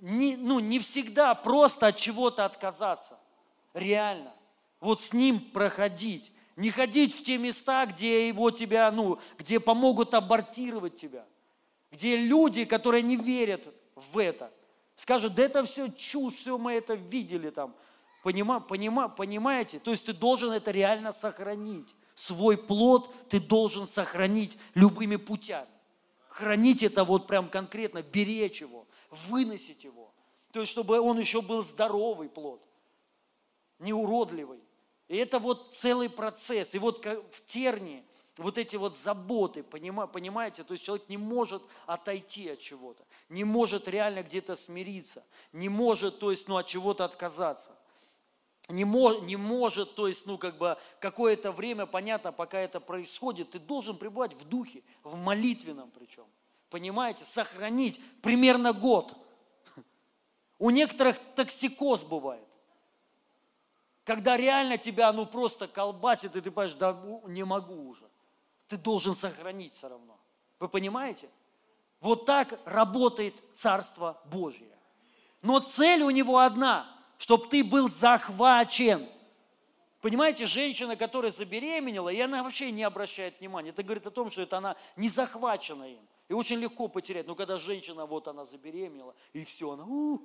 [0.00, 3.16] не, ну, не всегда просто от чего-то отказаться,
[3.72, 4.34] реально.
[4.80, 10.12] Вот с ним проходить, не ходить в те места, где его тебя, ну, где помогут
[10.12, 11.24] абортировать тебя
[11.94, 14.52] где люди, которые не верят в это,
[14.96, 17.72] скажут, да это все чушь, все мы это видели там.
[18.24, 19.78] Понима, понима, понимаете?
[19.78, 21.94] То есть ты должен это реально сохранить.
[22.16, 25.68] Свой плод ты должен сохранить любыми путями.
[26.28, 28.88] Хранить это вот прям конкретно, беречь его,
[29.28, 30.12] выносить его.
[30.52, 32.60] То есть, чтобы он еще был здоровый плод,
[33.78, 34.60] не уродливый.
[35.06, 36.74] И это вот целый процесс.
[36.74, 38.04] И вот в тернии
[38.36, 40.64] вот эти вот заботы, понимаете?
[40.64, 46.18] То есть человек не может отойти от чего-то, не может реально где-то смириться, не может,
[46.18, 47.70] то есть, ну, от чего-то отказаться.
[48.68, 53.50] Не, мо, не может, то есть, ну, как бы, какое-то время, понятно, пока это происходит,
[53.50, 56.24] ты должен пребывать в духе, в молитвенном причем.
[56.70, 57.24] Понимаете?
[57.24, 59.16] Сохранить примерно год.
[60.58, 62.48] У некоторых токсикоз бывает.
[64.02, 68.08] Когда реально тебя, ну, просто колбасит, и ты понимаешь, да, ну, не могу уже
[68.68, 70.18] ты должен сохранить все равно.
[70.58, 71.28] Вы понимаете?
[72.00, 74.76] Вот так работает Царство Божье.
[75.42, 76.86] Но цель у него одна,
[77.18, 79.08] чтобы ты был захвачен.
[80.00, 83.70] Понимаете, женщина, которая забеременела, и она вообще не обращает внимания.
[83.70, 86.06] Это говорит о том, что это она не захвачена им.
[86.28, 87.26] И очень легко потерять.
[87.26, 90.20] Но когда женщина, вот она забеременела, и все, она, у,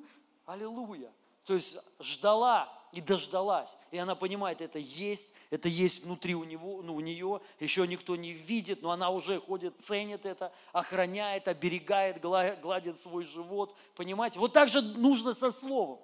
[0.45, 1.11] аллилуйя.
[1.45, 3.75] То есть ждала и дождалась.
[3.91, 8.15] И она понимает, это есть, это есть внутри у, него, ну, у нее, еще никто
[8.15, 13.75] не видит, но она уже ходит, ценит это, охраняет, оберегает, гладит свой живот.
[13.95, 14.39] Понимаете?
[14.39, 15.99] Вот так же нужно со словом.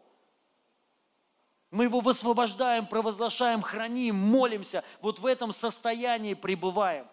[1.71, 4.83] Мы его высвобождаем, провозглашаем, храним, молимся.
[5.01, 7.07] Вот в этом состоянии пребываем.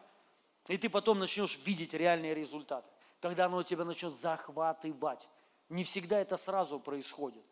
[0.69, 2.87] И ты потом начнешь видеть реальные результаты.
[3.21, 5.29] Когда оно тебя начнет захватывать.
[5.69, 7.43] Не всегда это сразу происходит.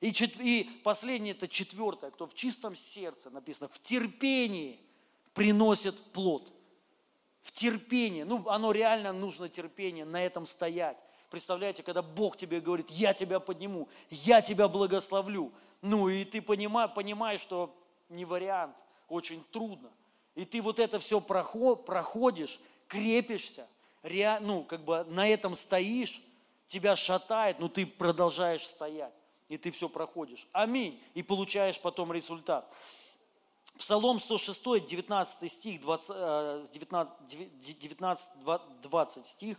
[0.00, 4.80] И, и последнее, это четвертое, кто в чистом сердце написано, в терпении
[5.34, 6.52] приносит плод.
[7.42, 8.22] В терпении.
[8.22, 10.96] Ну, оно реально нужно терпение, на этом стоять.
[11.30, 15.52] Представляете, когда Бог тебе говорит, я тебя подниму, я тебя благословлю.
[15.82, 17.76] Ну, и ты понимаешь, понимаешь что
[18.08, 18.76] не вариант,
[19.08, 19.90] очень трудно.
[20.34, 23.68] И ты вот это все проходишь, крепишься,
[24.40, 26.22] ну, как бы на этом стоишь,
[26.68, 29.12] тебя шатает, но ты продолжаешь стоять
[29.48, 30.46] и ты все проходишь.
[30.52, 31.02] Аминь.
[31.14, 32.70] И получаешь потом результат.
[33.78, 38.28] Псалом 106, 19 стих, 20, 19, 19
[38.82, 39.56] 20 стих.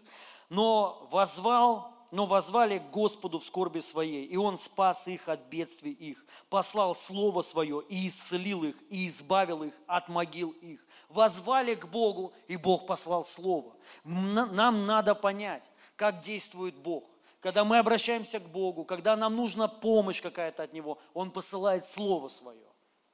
[0.50, 5.94] «Но возвал, но возвали к Господу в скорби своей, и Он спас их от бедствий
[5.94, 10.86] их, послал Слово Свое и исцелил их, и избавил их от могил их.
[11.08, 13.76] Возвали к Богу, и Бог послал Слово.
[14.04, 15.64] Нам надо понять,
[15.96, 17.09] как действует Бог
[17.40, 22.30] когда мы обращаемся к Богу, когда нам нужна помощь какая-то от Него, Он посылает Слово
[22.30, 22.66] Свое.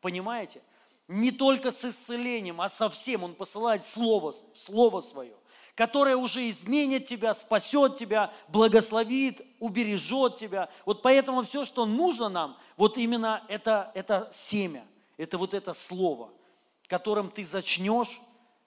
[0.02, 0.62] Понимаете?
[1.08, 5.36] Не только с исцелением, а совсем Он посылает Слово, Слово Свое,
[5.76, 10.70] которое уже изменит тебя, спасет тебя, благословит, убережет тебя.
[10.86, 14.86] Вот поэтому все, что нужно нам, вот именно это, это семя,
[15.18, 16.32] это вот это Слово,
[16.88, 18.20] которым ты зачнешь,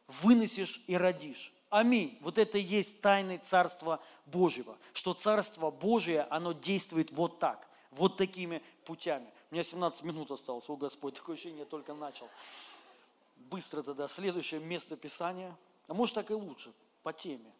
[0.06, 1.52] вынесешь и родишь.
[1.70, 2.18] Аминь.
[2.22, 8.16] Вот это и есть тайны Царства Божьего, что Царство Божие, оно действует вот так, вот
[8.16, 9.30] такими путями.
[9.50, 12.28] У меня 17 минут осталось, о Господь, такое ощущение, я только начал.
[13.36, 17.52] Быстро тогда, следующее место Писания, а может так и лучше, по теме.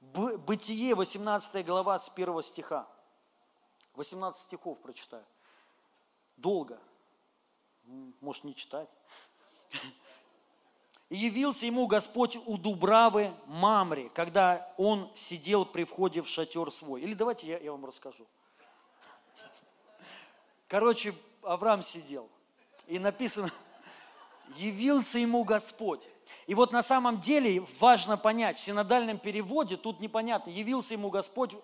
[0.00, 2.86] Бытие, 18 глава, с 1 стиха.
[3.94, 5.24] 18 стихов прочитаю.
[6.36, 6.78] Долго.
[8.20, 8.88] Может, не читать.
[11.08, 17.02] Явился ему Господь у Дубравы Мамри, когда он сидел при входе в шатер свой.
[17.02, 18.26] Или давайте я, я вам расскажу.
[20.66, 22.28] Короче, Авраам сидел.
[22.88, 23.52] И написано,
[24.56, 26.02] явился ему Господь.
[26.48, 31.54] И вот на самом деле важно понять, в синодальном переводе тут непонятно, явился ему Господь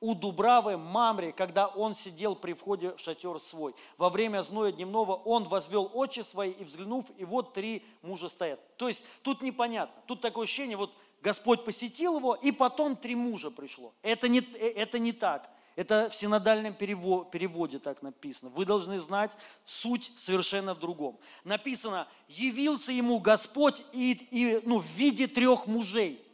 [0.00, 3.74] у Дубравы Мамри, когда он сидел при входе в шатер свой.
[3.96, 8.60] Во время зноя дневного он возвел очи свои и взглянув, и вот три мужа стоят.
[8.76, 10.00] То есть тут непонятно.
[10.06, 13.92] Тут такое ощущение, вот Господь посетил его, и потом три мужа пришло.
[14.02, 15.50] Это не, это не так.
[15.74, 18.50] Это в синодальном переводе так написано.
[18.50, 19.30] Вы должны знать
[19.64, 21.20] суть совершенно в другом.
[21.44, 26.27] Написано, явился ему Господь и, и, ну, в виде трех мужей.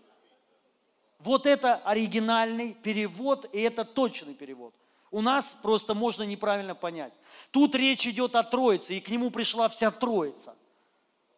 [1.25, 4.75] Вот это оригинальный перевод, и это точный перевод.
[5.11, 7.15] У нас просто можно неправильно понять.
[7.51, 10.55] Тут речь идет о Троице, и к нему пришла вся Троица.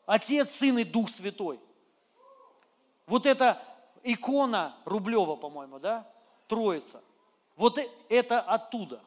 [0.04, 1.60] Отец, Сын и Дух Святой.
[3.06, 3.62] Вот эта
[4.02, 6.04] икона Рублева, по-моему, да?
[6.48, 7.00] Троица.
[7.54, 9.00] Вот э, это оттуда.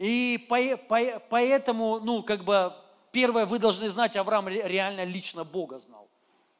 [0.00, 2.72] И поэтому, ну, как бы,
[3.12, 6.08] первое, вы должны знать, Авраам реально лично Бога знал.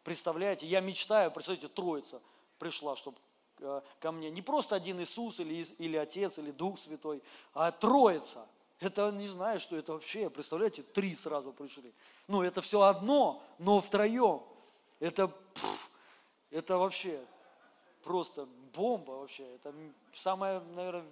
[0.04, 2.22] Представляете, я мечтаю, представьте, Троица–
[2.58, 3.18] пришла, чтобы
[3.60, 4.30] э, ко мне.
[4.30, 7.22] Не просто один Иисус или, или Отец, или Дух Святой,
[7.54, 8.46] а Троица.
[8.80, 11.92] Это не знаю, что это вообще, представляете, три сразу пришли.
[12.28, 14.42] Ну, это все одно, но втроем.
[15.00, 15.90] Это, пфф,
[16.50, 17.24] это вообще
[18.02, 19.44] просто бомба вообще.
[19.56, 19.74] Это
[20.14, 21.04] самое, наверное,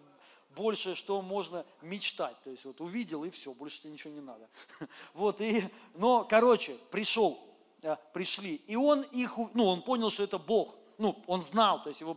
[0.51, 2.37] большее, что можно мечтать.
[2.45, 4.49] То есть вот увидел и все, больше тебе ничего не надо.
[5.15, 7.39] Вот и, но, короче, пришел
[7.83, 8.57] э, пришли.
[8.67, 10.75] И он их, ну, он понял, что это Бог.
[10.99, 12.17] Ну, он знал, то есть его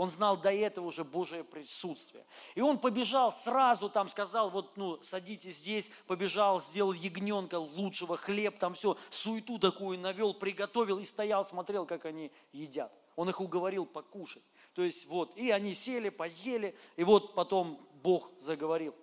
[0.00, 2.24] он знал до этого уже Божие присутствие.
[2.54, 8.58] И он побежал сразу, там сказал, вот, ну, садитесь здесь, побежал, сделал ягненка лучшего, хлеб,
[8.58, 12.90] там все, суету такую навел, приготовил и стоял, смотрел, как они едят.
[13.16, 14.42] Он их уговорил покушать.
[14.72, 18.94] То есть вот, и они сели, поели, и вот потом Бог заговорил.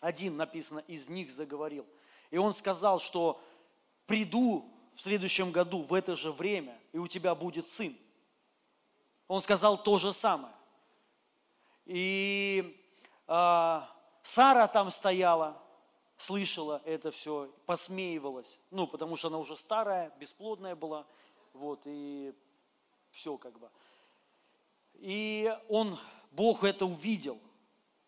[0.00, 1.86] Один, написано, из них заговорил.
[2.30, 3.40] И он сказал, что
[4.06, 7.96] приду в следующем году в это же время, и у тебя будет сын.
[9.32, 10.52] Он сказал то же самое.
[11.86, 12.78] И
[13.26, 13.80] э,
[14.22, 15.56] Сара там стояла,
[16.18, 18.58] слышала это все, посмеивалась.
[18.70, 21.06] Ну, потому что она уже старая, бесплодная была.
[21.54, 22.34] Вот, и
[23.10, 23.70] все как бы.
[24.96, 25.98] И он,
[26.30, 27.40] Бог это увидел,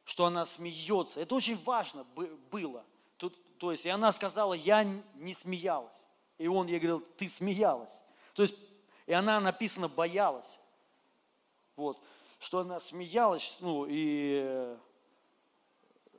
[0.05, 1.23] что она смеется.
[1.23, 2.05] Это очень важно
[2.51, 2.85] было.
[3.17, 4.85] Тут, то есть, и она сказала, я
[5.15, 6.05] не смеялась.
[6.37, 7.99] И он ей говорил, ты смеялась.
[8.35, 8.57] То есть,
[9.07, 10.61] и она, написано, боялась.
[11.77, 12.01] Вот.
[12.39, 14.77] Что она смеялась, ну, и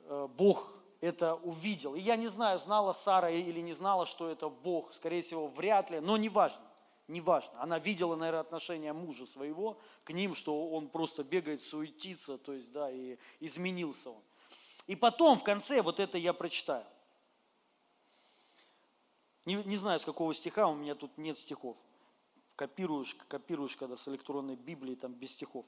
[0.04, 1.94] э, Бог это увидел.
[1.94, 5.90] И я не знаю, знала Сара или не знала, что это Бог, скорее всего, вряд
[5.90, 6.64] ли, но неважно,
[7.08, 7.52] неважно.
[7.60, 12.72] Она видела, наверное, отношение мужа своего к ним, что он просто бегает, суетится, то есть,
[12.72, 14.22] да, и изменился он.
[14.86, 16.84] И потом, в конце, вот это я прочитаю.
[19.44, 21.76] Не, не знаю, с какого стиха, у меня тут нет стихов
[22.56, 25.64] копируешь, копируешь, когда с электронной Библии, там без стихов.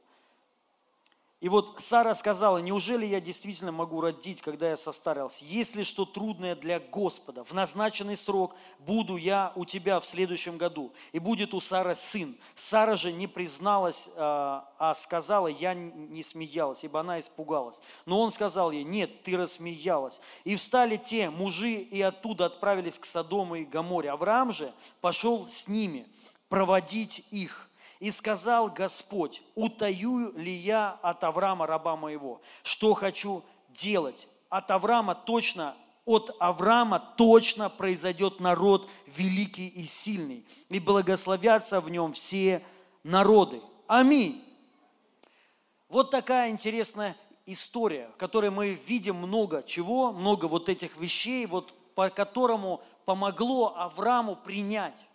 [1.40, 5.44] И вот Сара сказала, неужели я действительно могу родить, когда я состарился?
[5.44, 10.92] Если что трудное для Господа, в назначенный срок буду я у тебя в следующем году,
[11.12, 12.36] и будет у Сары сын.
[12.56, 17.76] Сара же не призналась, а, а сказала, я не смеялась, ибо она испугалась.
[18.04, 20.18] Но он сказал ей, нет, ты рассмеялась.
[20.42, 24.10] И встали те мужи, и оттуда отправились к Содому и Гаморе.
[24.10, 26.08] Авраам же пошел с ними–
[26.48, 27.68] проводить их.
[28.00, 34.28] И сказал Господь, утаю ли я от Авраама, раба моего, что хочу делать.
[34.48, 42.12] От Авраама точно, от Авраама точно произойдет народ великий и сильный, и благословятся в нем
[42.12, 42.64] все
[43.02, 43.60] народы.
[43.88, 44.44] Аминь.
[45.88, 51.74] Вот такая интересная история, в которой мы видим много чего, много вот этих вещей, вот
[51.94, 55.07] по которому помогло Аврааму принять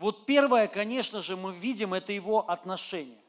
[0.00, 3.20] вот первое, конечно же, мы видим, это его отношение.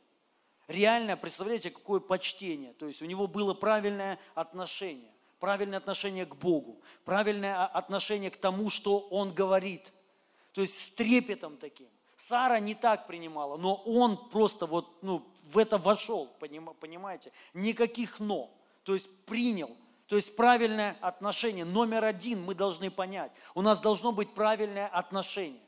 [0.69, 2.71] Реально, представляете, какое почтение.
[2.71, 5.11] То есть у него было правильное отношение.
[5.41, 6.81] Правильное отношение к Богу.
[7.03, 9.91] Правильное отношение к тому, что он говорит.
[10.53, 11.89] То есть с трепетом таким.
[12.15, 17.33] Сара не так принимала, но он просто вот ну, в это вошел, понимаете?
[17.53, 18.49] Никаких «но».
[18.83, 19.75] То есть принял.
[20.07, 21.65] То есть правильное отношение.
[21.65, 23.33] Номер один мы должны понять.
[23.55, 25.61] У нас должно быть правильное отношение.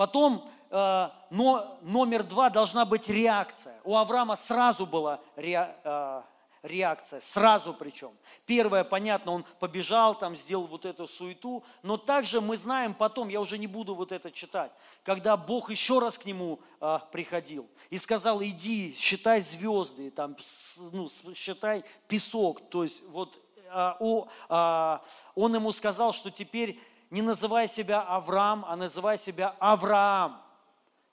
[0.00, 3.78] Потом э, но, номер два должна быть реакция.
[3.84, 6.22] У Авраама сразу была ре, э,
[6.62, 8.12] реакция, сразу причем.
[8.46, 13.42] Первое, понятно, он побежал, там сделал вот эту суету, но также мы знаем потом, я
[13.42, 14.72] уже не буду вот это читать,
[15.04, 20.34] когда Бог еще раз к нему э, приходил и сказал, иди, считай звезды, там,
[20.78, 24.98] ну, считай песок, то есть вот э, о, э,
[25.34, 30.40] он ему сказал, что теперь не называй себя Авраам, а называй себя Авраам.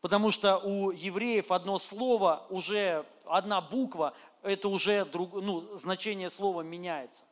[0.02, 6.62] Потому что у евреев одно слово, уже одна буква, это уже друг, ну, значение слова
[6.62, 7.24] меняется.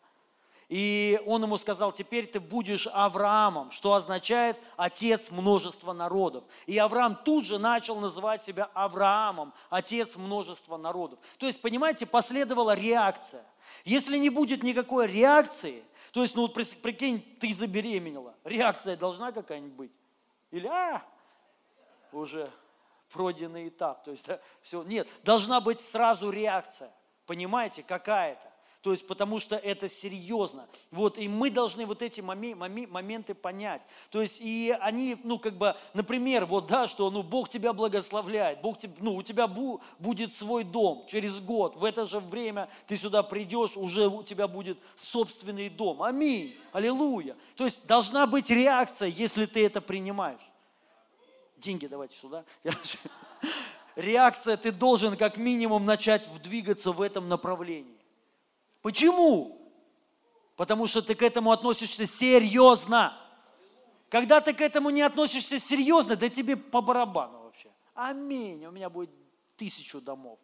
[0.67, 6.43] И он ему сказал, теперь ты будешь Авраамом, что означает отец множества народов.
[6.65, 11.19] И Авраам тут же начал называть себя Авраамом, отец множества народов.
[11.37, 13.45] То есть, понимаете, последовала реакция.
[13.83, 15.83] Если не будет никакой реакции,
[16.15, 18.35] то есть, ну вот прикинь, ты забеременела.
[18.45, 19.91] Реакция должна какая-нибудь быть?
[20.49, 21.05] Или, а,
[22.13, 22.49] уже
[23.09, 24.05] пройденный этап.
[24.05, 26.89] То есть, да, все, нет, должна быть сразу реакция.
[27.25, 28.49] Понимаете, какая-то.
[28.85, 30.67] То есть, потому что это серьезно.
[30.91, 33.81] Вот, и мы должны вот эти моменты понять.
[34.11, 38.61] То есть, и они, ну, как бы, например, вот, да, что, ну, Бог тебя благословляет,
[38.61, 41.75] Бог, тебе, ну, у тебя бу, будет свой дом через год.
[41.77, 46.03] В это же время ты сюда придешь, уже у тебя будет собственный дом.
[46.03, 46.55] Аминь.
[46.71, 47.35] Аллилуйя.
[47.55, 50.47] То есть, должна быть реакция, если ты это принимаешь.
[51.57, 52.45] Деньги давайте сюда.
[53.95, 57.94] Реакция, ты должен как минимум начать двигаться в этом направлении.
[58.85, 59.67] Почему?
[60.55, 63.19] Потому что ты к этому относишься серьезно.
[64.09, 67.71] Когда ты к этому не относишься серьезно, да тебе по барабану вообще.
[67.95, 69.09] Аминь, у меня будет
[69.57, 70.37] тысячу домов.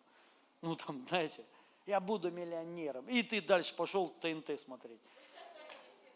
[0.63, 1.45] Ну там, знаете,
[1.85, 3.07] я буду миллионером.
[3.07, 5.01] И ты дальше пошел ТНТ смотреть.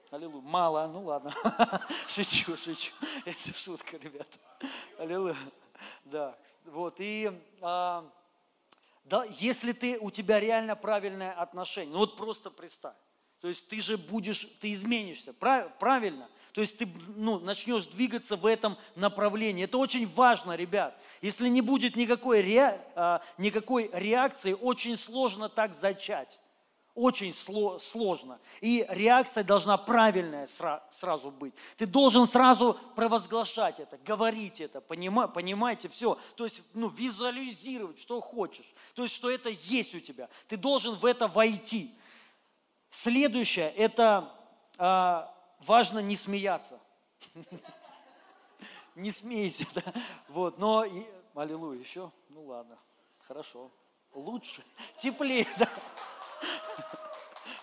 [0.09, 0.41] Аллилуйя.
[0.41, 1.31] Мало, ну ладно.
[2.07, 2.91] Шучу, шучу.
[3.23, 4.39] Это шутка, ребята.
[4.97, 5.37] Аллилуйя.
[6.05, 6.95] Да, вот.
[6.97, 8.03] И а,
[9.05, 12.95] да, если ты, у тебя реально правильное отношение, ну вот просто представь.
[13.39, 16.27] То есть ты же будешь, ты изменишься, правильно?
[16.51, 19.65] То есть ты ну, начнешь двигаться в этом направлении.
[19.65, 20.97] Это очень важно, ребят.
[21.21, 26.39] Если не будет никакой, ре, а, никакой реакции, очень сложно так зачать.
[26.95, 28.39] Очень сложно.
[28.61, 30.47] И реакция должна правильная
[30.89, 31.53] сразу быть.
[31.75, 36.17] Ты должен сразу провозглашать это, говорить это, понимаете, все.
[36.35, 38.73] То есть ну, визуализировать, что хочешь.
[38.93, 40.29] То есть, что это есть у тебя.
[40.47, 41.93] Ты должен в это войти.
[42.91, 44.31] Следующее, это
[44.77, 46.79] а, важно не смеяться.
[48.95, 49.65] Не смейся.
[50.29, 50.85] Вот, но,
[51.33, 52.77] аллилуйя, еще, ну ладно,
[53.27, 53.69] хорошо,
[54.13, 54.63] лучше,
[54.97, 55.69] теплее, да.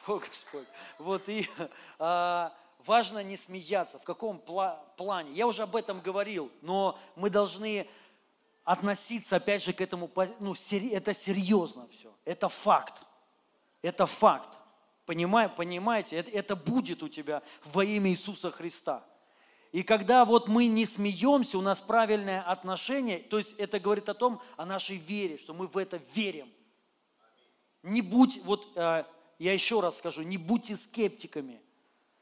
[0.07, 0.67] О, Господь.
[0.99, 1.49] Вот и
[1.99, 2.53] а,
[2.87, 3.99] важно не смеяться.
[3.99, 5.33] В каком пла- плане?
[5.33, 7.89] Я уже об этом говорил, но мы должны
[8.65, 12.13] относиться, опять же, к этому, ну, это серьезно все.
[12.25, 13.03] Это факт.
[13.81, 14.59] Это факт.
[15.07, 19.05] Понимай, понимаете, это, это будет у тебя во имя Иисуса Христа.
[19.73, 24.15] И когда вот мы не смеемся, у нас правильное отношение, то есть это говорит о
[24.15, 26.53] том, о нашей вере, что мы в это верим.
[27.83, 29.05] Не будь, вот э,
[29.39, 31.61] я еще раз скажу, не будьте скептиками.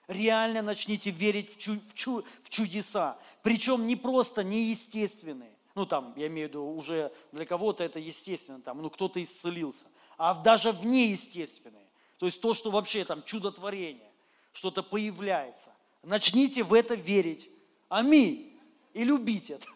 [0.09, 3.19] Реально начните верить в, чу, в, чу, в чудеса.
[3.43, 5.57] Причем не просто неестественные.
[5.75, 9.87] Ну там, я имею в виду, уже для кого-то это естественно, там, ну кто-то исцелился.
[10.19, 11.87] А даже в неестественные.
[12.19, 14.11] То есть то, что вообще там чудотворение,
[14.53, 15.73] что-то появляется.
[16.03, 17.49] Начните в это верить.
[17.89, 18.59] Аминь.
[18.93, 19.67] И любить это.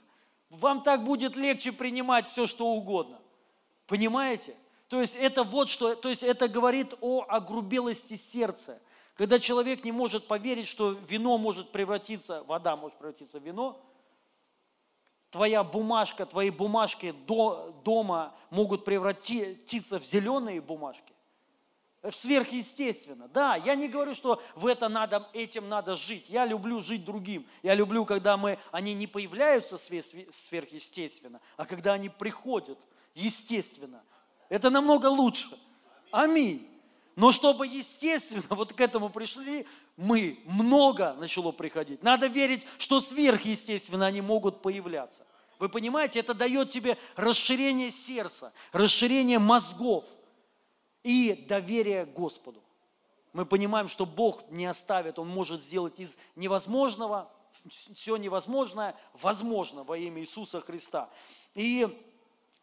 [0.51, 3.20] Вам так будет легче принимать все, что угодно.
[3.87, 4.57] Понимаете?
[4.89, 8.80] То есть это вот что, то есть это говорит о огрубелости сердца.
[9.14, 13.80] Когда человек не может поверить, что вино может превратиться, вода может превратиться в вино,
[15.30, 21.12] твоя бумажка, твои бумажки до, дома могут превратиться в зеленые бумажки,
[22.12, 23.28] сверхъестественно.
[23.28, 26.28] Да, я не говорю, что в это надо, этим надо жить.
[26.28, 27.47] Я люблю жить другим.
[27.62, 32.78] Я люблю, когда мы, они не появляются сверхъестественно, а когда они приходят
[33.14, 34.05] естественно.
[34.49, 35.49] Это намного лучше.
[36.11, 36.68] Аминь.
[37.16, 39.66] Но чтобы естественно вот к этому пришли,
[39.97, 42.03] мы, много начало приходить.
[42.03, 45.24] Надо верить, что сверхъестественно они могут появляться.
[45.59, 50.05] Вы понимаете, это дает тебе расширение сердца, расширение мозгов
[51.05, 52.62] и доверие Господу.
[53.32, 57.30] Мы понимаем, что Бог не оставит, Он может сделать из невозможного
[57.95, 61.09] все невозможное возможно во имя Иисуса Христа.
[61.55, 61.88] И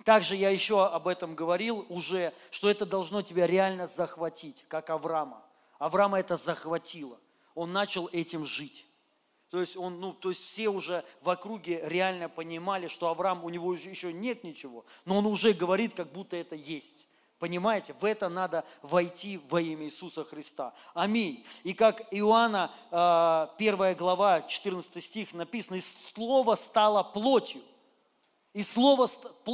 [0.03, 5.43] также я еще об этом говорил уже, что это должно тебя реально захватить, как Авраама.
[5.79, 7.19] Авраама это захватило.
[7.55, 8.85] Он начал этим жить.
[9.49, 13.49] То есть, он, ну, то есть все уже в округе реально понимали, что Авраам, у
[13.49, 17.07] него еще нет ничего, но он уже говорит, как будто это есть.
[17.37, 20.73] Понимаете, в это надо войти во имя Иисуса Христа.
[20.93, 21.43] Аминь.
[21.63, 22.71] И как Иоанна,
[23.57, 27.61] 1 а, глава, 14 стих написано, «И слово стало плотью».
[28.53, 29.07] И слово,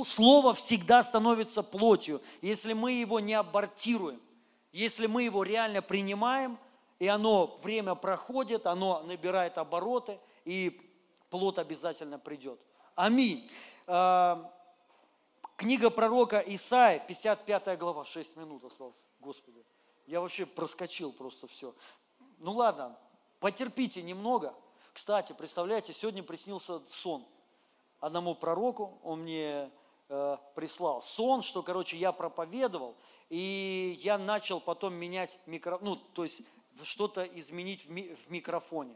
[0.05, 4.19] слово всегда становится плотью, если мы его не абортируем,
[4.71, 6.57] если мы его реально принимаем,
[6.97, 10.81] и оно, время проходит, оно набирает обороты, и
[11.29, 12.59] плод обязательно придет.
[12.95, 13.47] Аминь.
[13.85, 14.51] А,
[15.57, 18.95] книга пророка Исаия, 55 глава, 6 минут осталось.
[19.19, 19.63] Господи,
[20.07, 21.75] я вообще проскочил просто все.
[22.39, 22.97] Ну ладно,
[23.39, 24.55] потерпите немного.
[24.91, 27.23] Кстати, представляете, сегодня приснился сон–
[27.99, 29.71] одному пророку, он мне
[30.09, 32.95] э, прислал сон, что, короче, я проповедовал,
[33.29, 36.41] и я начал потом менять микро, ну, то есть
[36.83, 38.95] что-то изменить в, ми, в микрофоне.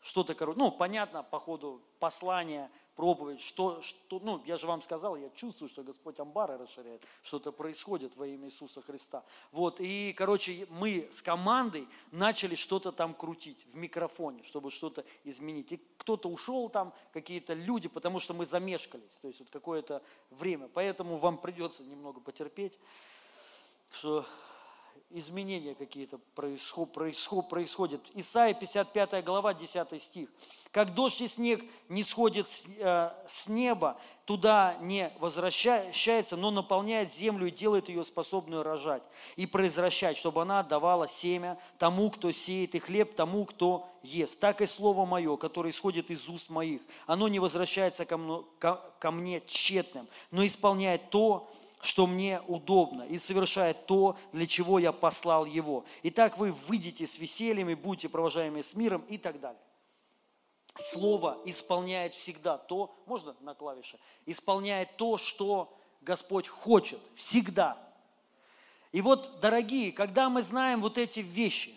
[0.00, 5.16] Что-то, короче, ну, понятно, по ходу послания, проповедь, что, что, ну, я же вам сказал,
[5.16, 9.24] я чувствую, что Господь амбары расширяет, что-то происходит во имя Иисуса Христа.
[9.50, 15.72] Вот, и, короче, мы с командой начали что-то там крутить в микрофоне, чтобы что-то изменить.
[15.72, 20.68] И кто-то ушел там, какие-то люди, потому что мы замешкались, то есть вот какое-то время.
[20.72, 22.78] Поэтому вам придется немного потерпеть,
[23.92, 24.26] что
[25.10, 28.00] изменения какие-то происход, происход, происходят.
[28.14, 30.28] Исайя 55 глава, 10 стих.
[30.70, 37.12] «Как дождь и снег не сходит с, э, с неба, туда не возвращается, но наполняет
[37.12, 39.02] землю и делает ее способную рожать
[39.36, 44.40] и произвращать, чтобы она отдавала семя тому, кто сеет, и хлеб тому, кто ест.
[44.40, 50.08] Так и слово мое, которое исходит из уст моих, оно не возвращается ко мне тщетным,
[50.30, 51.50] но исполняет то,
[51.82, 55.84] что мне удобно, и совершает то, для чего я послал его.
[56.04, 59.60] Итак, вы выйдете с весельем и будете провожаемы с миром и так далее.
[60.76, 67.76] Слово исполняет всегда то, можно на клавише, исполняет то, что Господь хочет, всегда.
[68.92, 71.74] И вот, дорогие, когда мы знаем вот эти вещи,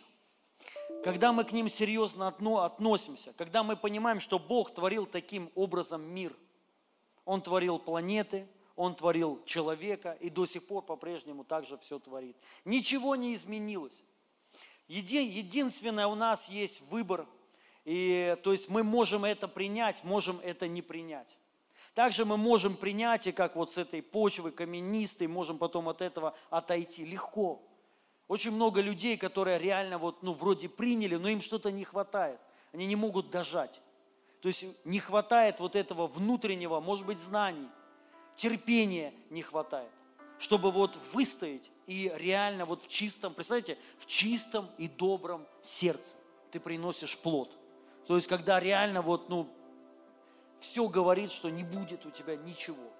[1.03, 6.35] когда мы к ним серьезно относимся, когда мы понимаем, что Бог творил таким образом мир,
[7.25, 12.35] Он творил планеты, Он творил человека и до сих пор по-прежнему также все творит.
[12.65, 14.03] Ничего не изменилось.
[14.87, 17.27] Еди, единственное, у нас есть выбор–
[17.85, 21.37] и то есть мы можем это принять, можем это не принять.
[21.93, 26.35] Также мы можем принять, и как вот с этой почвы каменистой, можем потом от этого
[26.49, 27.61] отойти легко.
[28.27, 32.39] Очень много людей, которые реально вот, ну, вроде приняли, но им что-то не хватает.
[32.73, 33.79] Они не могут дожать.
[34.41, 37.69] То есть не хватает вот этого внутреннего, может быть, знаний,
[38.35, 39.91] терпения не хватает,
[40.39, 46.13] чтобы вот выстоять и реально вот в чистом, представляете, в чистом и добром сердце
[46.51, 47.51] ты приносишь плод–
[48.07, 49.47] то есть, когда реально вот, ну,
[50.59, 52.91] все говорит, что не будет у тебя ничего.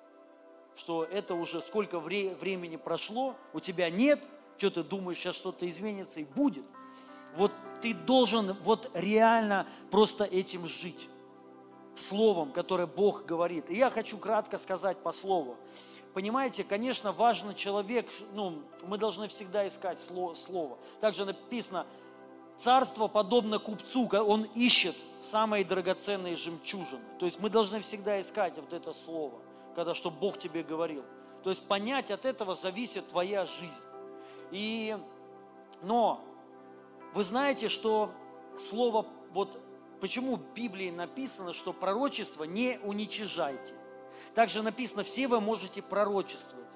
[0.76, 4.22] Что это уже сколько вре- времени прошло, у тебя нет,
[4.58, 6.66] что ты думаешь, сейчас что-то изменится и будет.
[7.36, 11.08] Вот ты должен вот реально просто этим жить.
[11.96, 13.70] Словом, которое Бог говорит.
[13.70, 15.56] И я хочу кратко сказать по слову.
[16.14, 20.78] Понимаете, конечно, важно человек, ну, мы должны всегда искать слово.
[21.02, 21.86] Также написано,
[22.58, 27.04] Царство подобно купцу, он ищет самые драгоценные жемчужины.
[27.20, 29.40] То есть мы должны всегда искать вот это слово,
[29.76, 31.04] когда что Бог тебе говорил.
[31.44, 33.74] То есть понять от этого зависит твоя жизнь.
[34.52, 34.98] И,
[35.82, 36.22] но
[37.14, 38.12] вы знаете, что
[38.58, 39.60] слово, вот
[40.06, 43.74] почему в Библии написано, что пророчество не уничижайте.
[44.36, 46.70] Также написано, все вы можете пророчествовать.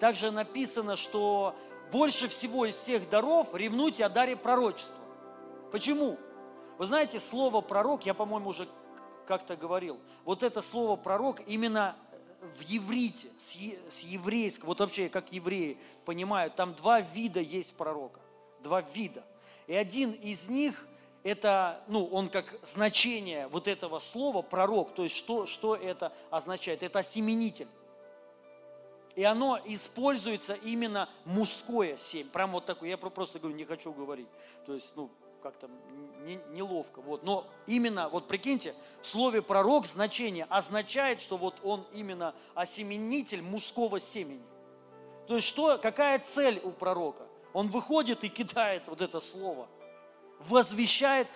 [0.00, 1.54] Также написано, что
[1.92, 5.04] больше всего из всех даров ревнуйте о даре пророчества.
[5.70, 6.18] Почему?
[6.78, 8.66] Вы знаете, слово пророк, я, по-моему, уже
[9.26, 11.94] как-то говорил, вот это слово пророк именно
[12.58, 13.28] в еврите,
[13.90, 18.20] с еврейского, вот вообще как евреи понимают, там два вида есть пророка,
[18.62, 19.24] два вида.
[19.66, 20.86] И один из них,
[21.24, 26.82] это, ну, он как значение вот этого слова пророк, то есть что, что это означает?
[26.82, 27.68] Это осеменитель.
[29.14, 32.30] И оно используется именно мужское семя.
[32.30, 32.88] Прям вот такое.
[32.88, 34.28] Я просто говорю, не хочу говорить.
[34.64, 35.10] То есть, ну,
[35.42, 35.68] как-то
[36.24, 37.02] не, неловко.
[37.02, 37.22] Вот.
[37.22, 44.00] Но именно, вот прикиньте, в слове пророк значение означает, что вот он именно осеменитель мужского
[44.00, 44.44] семени.
[45.26, 47.26] То есть что, какая цель у пророка?
[47.52, 49.68] Он выходит и кидает вот это слово,
[50.48, 51.28] возвещает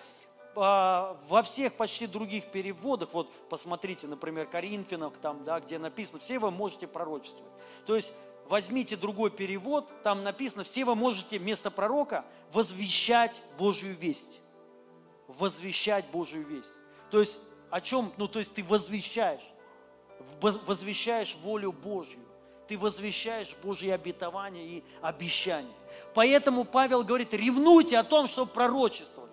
[0.55, 6.39] а, во всех почти других переводах, вот посмотрите, например, Коринфянах, там, да, где написано, все
[6.39, 7.51] вы можете пророчествовать.
[7.85, 8.11] То есть
[8.47, 14.41] возьмите другой перевод, там написано, все вы можете вместо пророка возвещать Божью весть.
[15.27, 16.71] Возвещать Божью весть.
[17.11, 17.39] То есть
[17.69, 18.13] о чем?
[18.17, 19.45] Ну, то есть ты возвещаешь,
[20.41, 22.19] возвещаешь волю Божью.
[22.67, 25.73] Ты возвещаешь Божьи обетования и обещания.
[26.13, 29.31] Поэтому Павел говорит, ревнуйте о том, чтобы пророчествовали.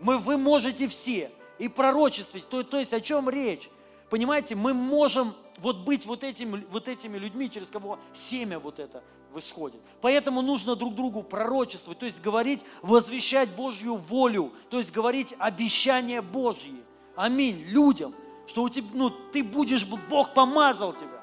[0.00, 2.48] Мы, вы можете все и пророчествовать.
[2.48, 3.68] То, то есть о чем речь?
[4.10, 9.02] Понимаете, мы можем вот быть вот этими, вот этими людьми, через кого семя вот это
[9.32, 9.80] восходит.
[10.00, 16.22] Поэтому нужно друг другу пророчествовать, то есть говорить, возвещать Божью волю, то есть говорить обещания
[16.22, 16.82] Божьи.
[17.16, 17.64] Аминь.
[17.66, 18.14] Людям,
[18.46, 21.13] что у тебя, ну, ты будешь, Бог помазал тебя.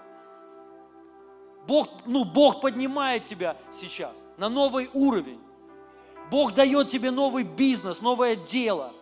[1.68, 5.40] Бог, ну, Бог поднимает тебя сейчас на новый уровень.
[6.30, 8.94] Бог дает тебе новый бизнес, новое дело.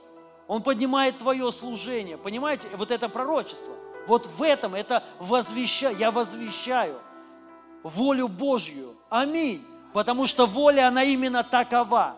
[0.47, 2.17] Он поднимает твое служение.
[2.17, 3.73] Понимаете, вот это пророчество–
[4.09, 6.99] вот в этом это возвещаю, я возвещаю
[7.83, 8.95] волю Божью.
[9.07, 9.63] Аминь.
[9.93, 12.15] Потому что воля, она именно такова.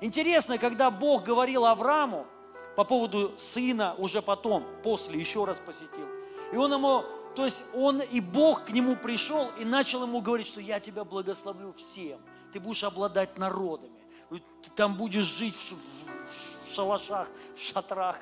[0.00, 2.26] Интересно, когда Бог говорил Аврааму
[2.74, 6.08] по поводу сына уже потом, после, еще раз посетил.
[6.52, 7.04] И он ему,
[7.38, 11.04] то есть он и Бог к нему пришел и начал ему говорить, что я тебя
[11.04, 12.18] благословлю всем.
[12.52, 14.02] Ты будешь обладать народами.
[14.28, 14.42] Ты
[14.74, 18.18] там будешь жить в шалашах, в шатрах,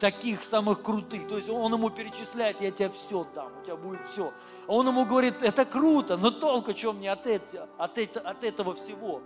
[0.00, 1.28] таких самых крутых.
[1.28, 4.32] То есть он ему перечисляет, я тебе все дам, у тебя будет все.
[4.66, 8.76] А он ему говорит, это круто, но толку что мне от, это, от, от этого
[8.76, 9.20] всего?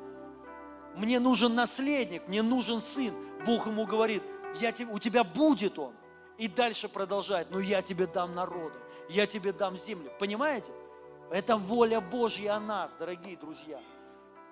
[0.96, 3.14] Мне нужен наследник, мне нужен сын.
[3.46, 4.24] Бог ему говорит,
[4.58, 5.94] я у тебя будет он.
[6.38, 8.76] И дальше продолжает, но я тебе дам народы,
[9.08, 10.10] я тебе дам землю.
[10.18, 10.70] Понимаете?
[11.30, 13.80] Это воля Божья о нас, дорогие друзья.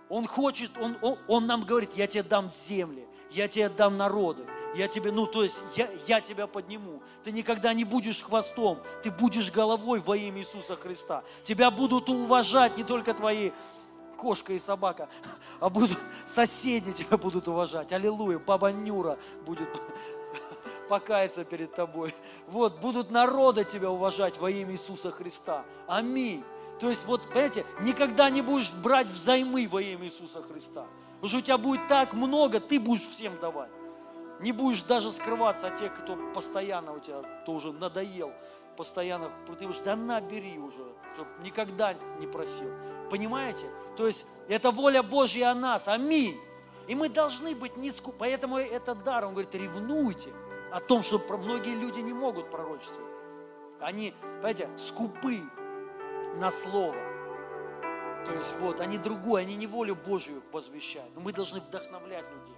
[0.09, 4.45] Он хочет, он, он, он нам говорит, я тебе дам земли, я тебе дам народы,
[4.75, 7.03] я тебе, ну, то есть я, я тебя подниму.
[7.23, 11.23] Ты никогда не будешь хвостом, ты будешь головой во имя Иисуса Христа.
[11.45, 13.53] Тебя будут уважать не только твои
[14.17, 15.09] кошка и собака,
[15.61, 17.93] а будут соседи тебя будут уважать.
[17.93, 19.69] Аллилуйя, баба Нюра будет
[20.91, 22.13] покаяться перед тобой.
[22.49, 25.65] Вот, будут народы тебя уважать во имя Иисуса Христа.
[25.87, 26.43] Аминь.
[26.81, 30.87] То есть, вот, понимаете, никогда не будешь брать взаймы во имя Иисуса Христа.
[31.15, 33.71] Потому что у тебя будет так много, ты будешь всем давать.
[34.41, 38.33] Не будешь даже скрываться от тех, кто постоянно у тебя, кто уже надоел,
[38.77, 39.31] постоянно,
[39.61, 40.85] ты будешь, да набери уже,
[41.15, 42.71] чтобы никогда не просил.
[43.11, 43.71] Понимаете?
[43.97, 45.87] То есть это воля Божья о нас.
[45.87, 46.37] Аминь.
[46.89, 47.93] И мы должны быть не.
[48.19, 49.27] Поэтому это дар.
[49.27, 50.31] Он говорит, ревнуйте
[50.73, 53.11] о том, что многие люди не могут пророчествовать.
[53.81, 55.43] Они, понимаете, скупы
[56.37, 56.97] на слово.
[58.27, 61.15] То есть вот, они другое, они не волю Божью возвещают.
[61.15, 62.57] Но мы должны вдохновлять людей,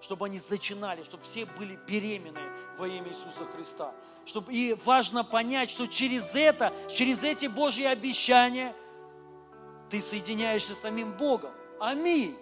[0.00, 2.40] чтобы они зачинали, чтобы все были беременны
[2.78, 3.92] во имя Иисуса Христа.
[4.24, 8.74] Чтобы, и важно понять, что через это, через эти Божьи обещания
[9.90, 11.52] ты соединяешься с самим Богом.
[11.78, 12.38] Аминь.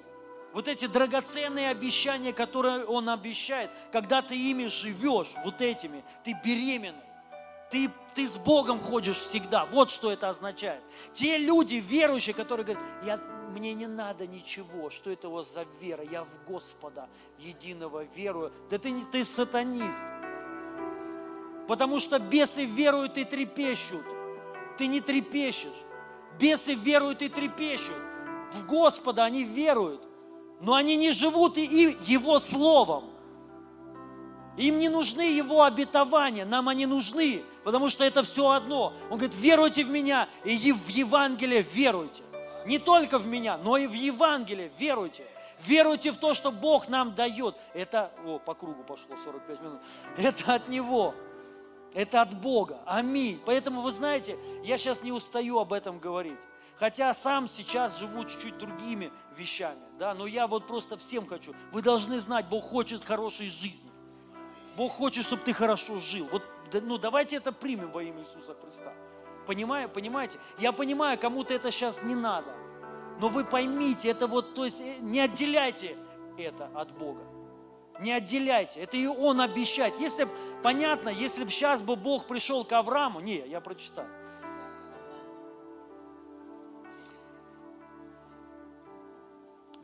[0.53, 7.05] Вот эти драгоценные обещания, которые Он обещает, когда ты ими живешь, вот этими, ты беременный.
[7.71, 9.65] Ты, ты с Богом ходишь всегда.
[9.67, 10.83] Вот что это означает.
[11.13, 13.17] Те люди, верующие, которые говорят, я,
[13.51, 18.53] мне не надо ничего, что это у вас за вера, я в Господа единого верую.
[18.71, 20.01] Да ты, ты сатанист.
[21.69, 24.05] Потому что бесы веруют и трепещут.
[24.77, 25.71] Ты не трепещешь.
[26.41, 27.95] Бесы веруют и трепещут.
[28.53, 30.10] В Господа они веруют.
[30.61, 31.65] Но они не живут и
[32.07, 33.05] Его Словом.
[34.57, 38.93] Им не нужны Его обетования, нам они нужны, потому что это все одно.
[39.09, 42.23] Он говорит, веруйте в меня и в Евангелие веруйте.
[42.67, 45.27] Не только в меня, но и в Евангелие веруйте.
[45.67, 47.55] Веруйте в то, что Бог нам дает.
[47.75, 49.81] Это, о, по кругу пошло 45 минут.
[50.17, 51.15] Это от Него.
[51.93, 52.81] Это от Бога.
[52.87, 53.41] Аминь.
[53.45, 56.39] Поэтому, вы знаете, я сейчас не устаю об этом говорить.
[56.81, 59.83] Хотя сам сейчас живу чуть-чуть другими вещами.
[59.99, 60.15] Да?
[60.15, 61.55] Но я вот просто всем хочу.
[61.73, 63.91] Вы должны знать, Бог хочет хорошей жизни.
[64.79, 66.27] Бог хочет, чтобы ты хорошо жил.
[66.33, 68.95] Вот, ну, давайте это примем во имя Иисуса Христа.
[69.47, 70.39] Понимаю, понимаете?
[70.59, 72.51] Я понимаю, кому-то это сейчас не надо.
[73.21, 75.99] Но вы поймите, это вот, то есть э, не отделяйте
[76.39, 77.25] это от Бога.
[78.01, 78.81] Не отделяйте.
[78.81, 80.01] Это и Он обещает.
[80.01, 80.27] Если
[80.63, 84.09] понятно, если бы сейчас бы Бог пришел к Аврааму, не, я прочитаю.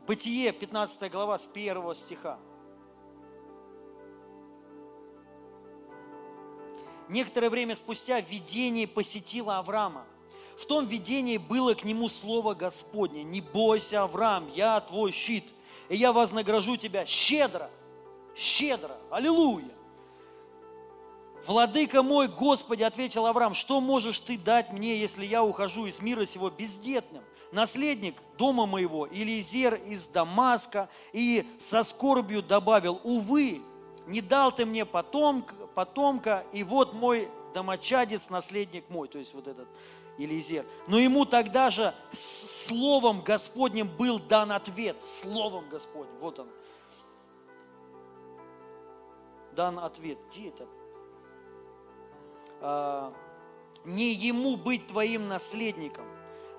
[0.07, 2.39] Бытие, 15 глава, с 1 стиха.
[7.09, 10.05] Некоторое время спустя видение посетило Авраама.
[10.57, 13.23] В том видении было к нему слово Господне.
[13.23, 15.43] «Не бойся, Авраам, я твой щит,
[15.89, 17.69] и я вознагражу тебя щедро,
[18.33, 18.97] щедро».
[19.11, 19.76] Аллилуйя!
[21.47, 26.25] «Владыка мой, Господи,— ответил Авраам,— что можешь ты дать мне, если я ухожу из мира
[26.25, 27.23] сего бездетным?
[27.53, 33.61] Наследник дома моего, Илизер из Дамаска, и со скорбью добавил, увы,
[34.07, 39.47] не дал ты мне потомка, потомка, и вот мой домочадец, наследник мой, то есть вот
[39.47, 39.69] этот
[40.17, 40.65] Елизер.
[40.87, 46.49] Но ему тогда же словом Господним был дан ответ, словом Господним, вот он.
[49.53, 50.67] Дан ответ, где это?
[52.61, 53.13] А,
[53.85, 56.05] не ему быть твоим наследником,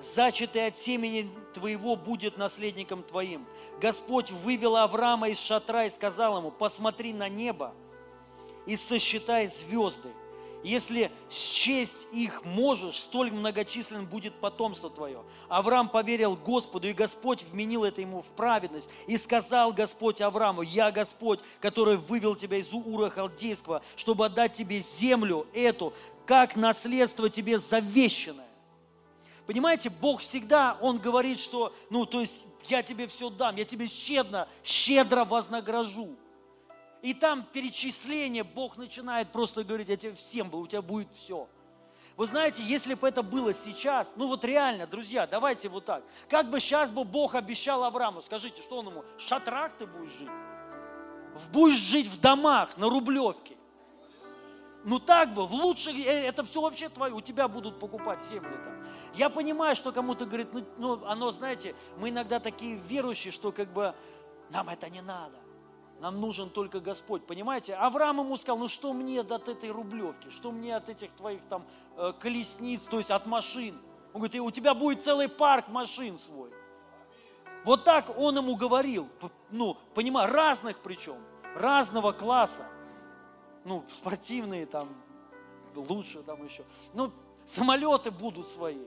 [0.01, 3.47] зачатый от семени твоего будет наследником твоим.
[3.81, 7.75] Господь вывел Авраама из шатра и сказал ему, посмотри на небо
[8.67, 10.11] и сосчитай звезды.
[10.65, 15.23] Если счесть их можешь, столь многочислен будет потомство твое.
[15.49, 18.89] Авраам поверил Господу, и Господь вменил это ему в праведность.
[19.07, 24.81] И сказал Господь Аврааму, я Господь, который вывел тебя из Ура Халдейского, чтобы отдать тебе
[24.81, 25.93] землю эту,
[26.27, 28.49] как наследство тебе завещанное.
[29.47, 33.87] Понимаете, Бог всегда, Он говорит, что, ну, то есть, я тебе все дам, я тебе
[33.87, 36.17] щедро, щедро вознагражу.
[37.03, 41.49] И там перечисление, Бог начинает просто говорить, я тебе всем, у тебя будет все.
[42.17, 46.03] Вы знаете, если бы это было сейчас, ну вот реально, друзья, давайте вот так.
[46.29, 50.11] Как бы сейчас бы Бог обещал Аврааму, скажите, что он ему, в шатрах ты будешь
[50.11, 50.29] жить?
[51.53, 53.57] Будешь жить в домах, на Рублевке.
[54.83, 58.51] Ну так бы, в лучших, э, это все вообще твое, у тебя будут покупать земли
[58.65, 58.85] там.
[59.15, 63.73] Я понимаю, что кому-то говорит, ну, ну оно, знаете, мы иногда такие верующие, что как
[63.73, 63.95] бы
[64.51, 65.37] нам это не надо.
[66.01, 67.75] Нам нужен только Господь, понимаете?
[67.75, 71.65] Авраам ему сказал, ну что мне от этой рублевки, что мне от этих твоих там
[71.97, 73.77] э, колесниц, то есть от машин?
[74.13, 76.51] Он говорит, у тебя будет целый парк машин свой.
[77.65, 79.09] Вот так он ему говорил,
[79.51, 81.19] ну, понимаю, разных причем.
[81.55, 82.67] разного класса.
[83.65, 84.89] Ну, спортивные там,
[85.75, 86.65] лучше там еще.
[86.95, 87.13] Ну,
[87.45, 88.87] самолеты будут свои.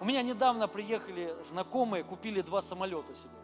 [0.00, 3.43] У меня недавно приехали знакомые, купили два самолета себе.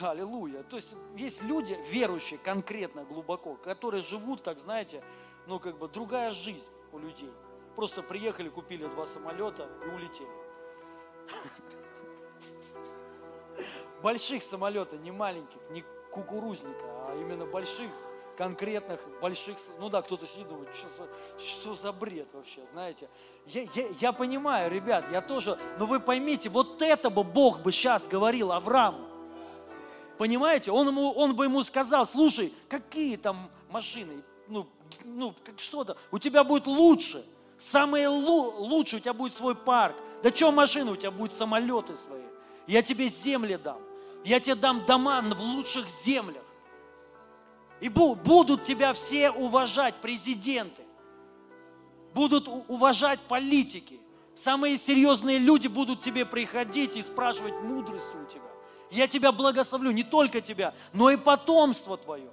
[0.00, 0.62] Аллилуйя.
[0.64, 5.02] То есть есть люди, верующие конкретно, глубоко, которые живут, так знаете,
[5.46, 7.32] ну как бы другая жизнь у людей.
[7.74, 10.28] Просто приехали, купили два самолета и улетели.
[14.02, 17.90] Больших самолетов, не маленьких, не кукурузника, а именно больших,
[18.36, 19.58] конкретных, больших.
[19.78, 21.08] Ну да, кто-то сидит думает, что
[21.38, 23.08] что за бред вообще, знаете.
[23.46, 27.72] Я, я, я понимаю, ребят, я тоже, но вы поймите, вот это бы Бог бы
[27.72, 29.17] сейчас говорил Аврааму.
[30.18, 30.72] Понимаете?
[30.72, 34.66] Он, ему, он бы ему сказал, слушай, какие там машины, ну,
[35.04, 37.24] ну как что-то, у тебя будет лучше,
[37.56, 39.96] самые лу, лучше, у тебя будет свой парк.
[40.22, 42.22] Да что машины, у тебя будут самолеты свои.
[42.66, 43.78] Я тебе земли дам.
[44.24, 46.42] Я тебе дам дома в лучших землях.
[47.80, 50.82] И будут тебя все уважать, президенты.
[52.12, 54.00] Будут уважать политики.
[54.34, 58.47] Самые серьезные люди будут тебе приходить и спрашивать мудрости у тебя.
[58.90, 62.30] Я тебя благословлю, не только тебя, но и потомство твое.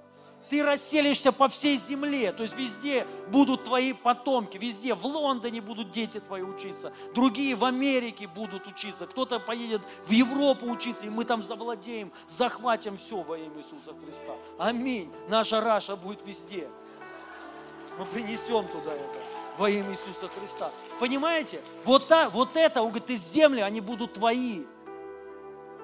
[0.48, 4.94] Ты расселишься по всей земле, то есть везде будут твои потомки, везде.
[4.94, 10.66] В Лондоне будут дети твои учиться, другие в Америке будут учиться, кто-то поедет в Европу
[10.66, 14.36] учиться, и мы там завладеем, захватим все во имя Иисуса Христа.
[14.56, 15.12] Аминь.
[15.28, 16.68] Наша Раша будет везде.
[17.98, 19.20] Мы принесем туда это
[19.58, 20.70] во имя Иисуса Христа.
[21.00, 21.60] Понимаете?
[21.84, 24.62] Вот, та, вот это, он говорит, из земли они будут твои.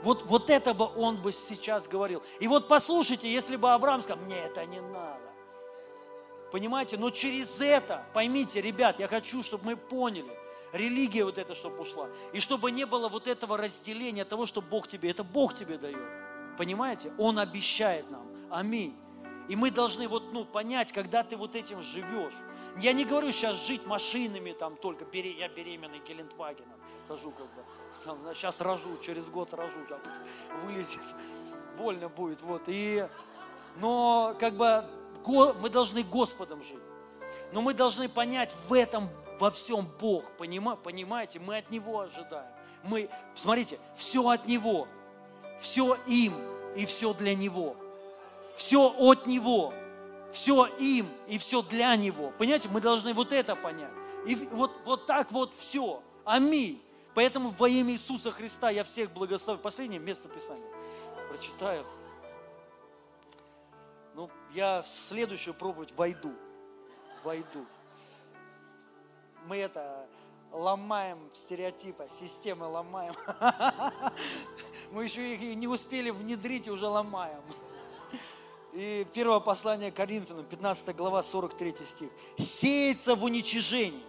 [0.03, 2.23] Вот, вот это бы он бы сейчас говорил.
[2.41, 5.33] И вот послушайте, если бы Авраам сказал, мне это не надо.
[6.51, 6.97] Понимаете?
[6.99, 10.37] Но через это, поймите, ребят, я хочу, чтобы мы поняли,
[10.73, 12.09] религия вот эта, чтобы ушла.
[12.33, 15.99] И чтобы не было вот этого разделения того, что Бог тебе, это Бог тебе дает.
[16.59, 17.13] Понимаете?
[17.17, 18.27] Он обещает нам.
[18.51, 18.95] Аминь.
[19.49, 22.35] И мы должны вот, ну, понять, когда ты вот этим живешь.
[22.81, 26.79] Я не говорю сейчас жить машинами там только, я беременный Гелендвагеном,
[27.09, 27.37] хожу бы,
[28.05, 29.79] там, сейчас рожу, через год рожу,
[30.65, 31.03] вылезет,
[31.77, 32.63] больно будет, вот.
[32.67, 33.07] И,
[33.77, 34.85] но как бы
[35.61, 36.79] мы должны Господом жить.
[37.53, 42.51] Но мы должны понять в этом во всем Бог, понимаете, мы от Него ожидаем.
[42.85, 44.89] Мы, смотрите, все от Него,
[45.61, 46.35] все им
[46.77, 47.77] и все для Него.
[48.57, 49.73] Все от Него,
[50.33, 52.33] все им и все для Него.
[52.39, 53.93] Понимаете, мы должны вот это понять.
[54.27, 56.03] И вот, вот так вот все.
[56.25, 56.81] Аминь.
[57.15, 59.63] Поэтому во имя Иисуса Христа я всех благословлю.
[59.63, 60.67] Последнее место Писания
[61.29, 61.85] прочитаю.
[64.15, 66.33] Ну, я в следующую проповедь войду.
[67.25, 67.67] Войду.
[69.47, 70.07] Мы это
[70.53, 73.15] ломаем стереотипы, системы ломаем.
[74.91, 77.43] Мы еще их не успели внедрить уже ломаем.
[78.73, 82.11] И первое послание Коринфянам, 15 глава, 43 стих.
[82.39, 84.05] «Сеется в уничижении,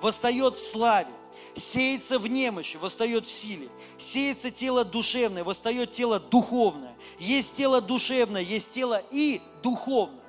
[0.00, 1.12] восстает в славе,
[1.54, 3.68] сеется в немощи, восстает в силе,
[3.98, 6.96] сеется тело душевное, восстает тело духовное.
[7.18, 10.24] Есть тело душевное, есть тело и духовное.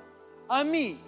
[0.48, 0.98] Аминь.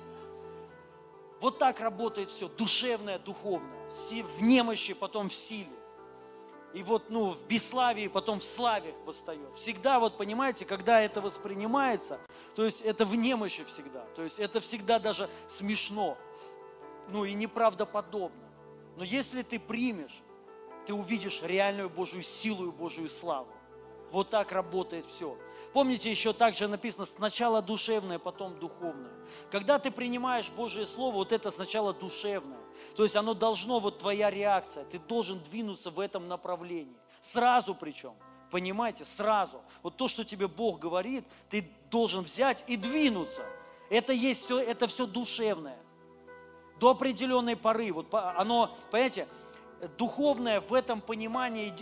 [1.40, 3.70] Вот так работает все, душевное, духовное.
[4.10, 5.68] В немощи, потом в силе
[6.74, 9.54] и вот, ну, в бесславии, потом в славе восстает.
[9.54, 12.18] Всегда, вот понимаете, когда это воспринимается,
[12.56, 16.18] то есть это в немощи всегда, то есть это всегда даже смешно,
[17.08, 18.43] ну и неправдоподобно.
[18.96, 20.22] Но если ты примешь,
[20.86, 23.48] ты увидишь реальную Божью силу и Божью славу.
[24.10, 25.36] Вот так работает все.
[25.72, 29.10] Помните, еще также написано сначала душевное, потом духовное.
[29.50, 32.60] Когда ты принимаешь Божье Слово, вот это сначала душевное.
[32.96, 36.96] То есть оно должно, вот твоя реакция, ты должен двинуться в этом направлении.
[37.20, 38.14] Сразу причем.
[38.52, 39.62] Понимаете, сразу.
[39.82, 43.44] Вот то, что тебе Бог говорит, ты должен взять и двинуться.
[43.90, 45.78] Это есть все, это все душевное.
[46.84, 47.90] До определенной поры.
[47.92, 49.26] Вот оно, понимаете,
[49.96, 51.72] духовное в этом понимании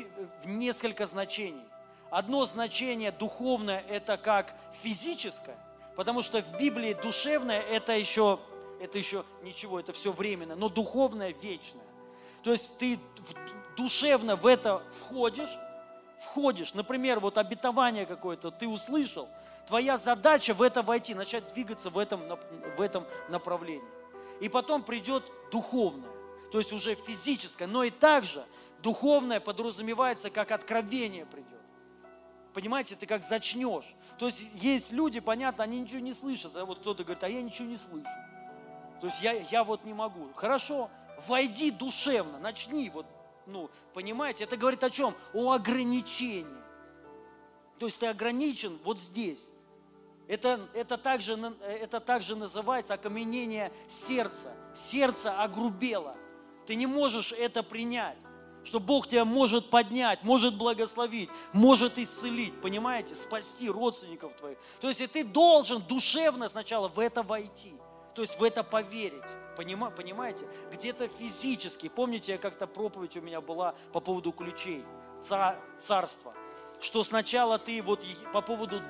[0.44, 1.64] в несколько значений.
[2.08, 5.58] Одно значение духовное– это как физическое,
[5.96, 8.38] потому что в Библии душевное– это еще,
[8.80, 11.82] это еще ничего, это все временно, но духовное– вечное.
[12.44, 13.00] То есть ты
[13.76, 15.50] душевно в это входишь,
[16.20, 19.28] входишь, например, вот обетование какое-то ты услышал,
[19.66, 22.20] твоя задача в это войти, начать двигаться в этом,
[22.76, 23.82] в этом направлении.
[24.42, 25.22] И потом придет
[25.52, 26.10] духовное,
[26.50, 28.44] то есть уже физическое, но и также
[28.82, 31.60] духовное подразумевается, как откровение придет.
[32.52, 33.94] Понимаете, ты как зачнешь.
[34.18, 36.56] То есть есть люди, понятно, они ничего не слышат.
[36.56, 38.10] А вот кто-то говорит, а я ничего не слышу.
[39.00, 40.32] То есть я, я вот не могу.
[40.34, 40.90] Хорошо,
[41.28, 43.06] войди душевно, начни вот,
[43.46, 45.14] ну, понимаете, это говорит о чем?
[45.32, 46.62] О ограничении.
[47.78, 49.40] То есть ты ограничен вот здесь.
[50.28, 54.54] Это, это, также, это также называется окаменение сердца.
[54.74, 56.16] Сердце огрубело.
[56.66, 58.18] Ты не можешь это принять
[58.64, 64.58] что Бог тебя может поднять, может благословить, может исцелить, понимаете, спасти родственников твоих.
[64.80, 67.74] То есть и ты должен душевно сначала в это войти,
[68.14, 69.22] то есть в это поверить.
[69.56, 70.46] Понимаете?
[70.72, 71.88] Где-то физически.
[71.88, 74.82] Помните, я как-то проповедь у меня была по поводу ключей
[75.78, 76.32] царства.
[76.80, 78.02] Что сначала ты вот
[78.32, 78.80] по поводу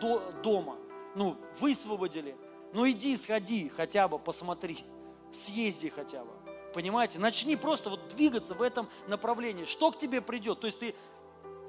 [0.42, 0.76] дома,
[1.14, 2.36] ну, высвободили,
[2.72, 4.84] ну иди, сходи хотя бы, посмотри,
[5.32, 6.30] съезди хотя бы.
[6.72, 7.18] Понимаете?
[7.18, 9.64] Начни просто вот двигаться в этом направлении.
[9.64, 10.60] Что к тебе придет?
[10.60, 10.94] То есть ты,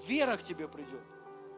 [0.07, 1.01] вера к тебе придет.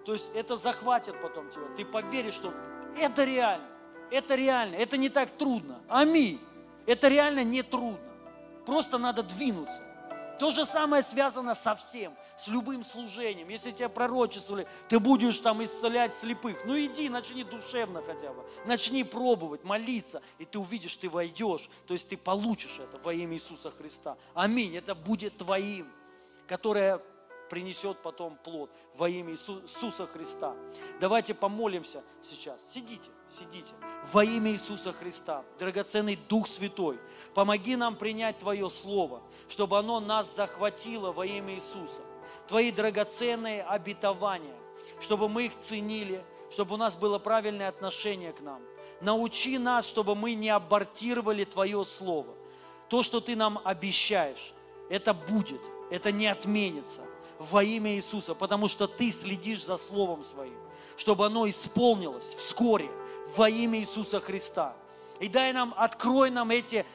[0.05, 1.65] То есть это захватит потом тебя.
[1.75, 2.53] Ты поверишь, что
[2.97, 3.67] это реально.
[4.11, 4.75] Это реально.
[4.75, 5.81] Это не так трудно.
[5.87, 6.39] Аминь.
[6.85, 7.99] Это реально не трудно.
[8.65, 9.81] Просто надо двинуться.
[10.39, 13.49] То же самое связано со всем, с любым служением.
[13.49, 16.65] Если тебя пророчествовали, ты будешь там исцелять слепых.
[16.65, 18.43] Ну иди, начни душевно хотя бы.
[18.65, 21.69] Начни пробовать, молиться, и ты увидишь, ты войдешь.
[21.87, 24.17] То есть ты получишь это во имя Иисуса Христа.
[24.33, 24.75] Аминь.
[24.75, 25.91] Это будет твоим,
[26.47, 27.01] которое
[27.49, 30.55] принесет потом плод во имя Иисуса Христа.
[30.99, 32.61] Давайте помолимся сейчас.
[32.73, 33.73] Сидите, сидите.
[34.11, 36.99] Во имя Иисуса Христа, драгоценный Дух Святой,
[37.33, 42.01] помоги нам принять Твое Слово, чтобы оно нас захватило во имя Иисуса.
[42.47, 44.55] Твои драгоценные обетования,
[45.01, 48.61] чтобы мы их ценили, чтобы у нас было правильное отношение к нам.
[49.01, 52.33] Научи нас, чтобы мы не абортировали Твое Слово.
[52.89, 54.53] То, что Ты нам обещаешь,
[54.89, 57.01] это будет, это не отменится
[57.39, 60.57] во имя Иисуса, потому что Ты следишь за Словом Своим,
[60.95, 62.89] чтобы оно исполнилось вскоре
[63.35, 64.75] во имя Иисуса Христа.
[65.19, 66.85] И дай нам, открой нам эти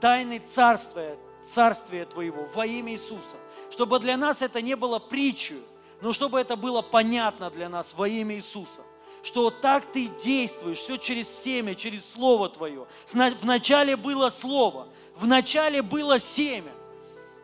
[0.00, 1.16] тайны Царствия,
[1.52, 3.36] Царствия Твоего во имя Иисуса,
[3.70, 5.62] чтобы для нас это не было притчей,
[6.00, 8.82] но чтобы это было понятно для нас во имя Иисуса
[9.22, 12.86] что так ты действуешь, все через семя, через Слово Твое.
[13.12, 16.72] Вначале было Слово, вначале было семя.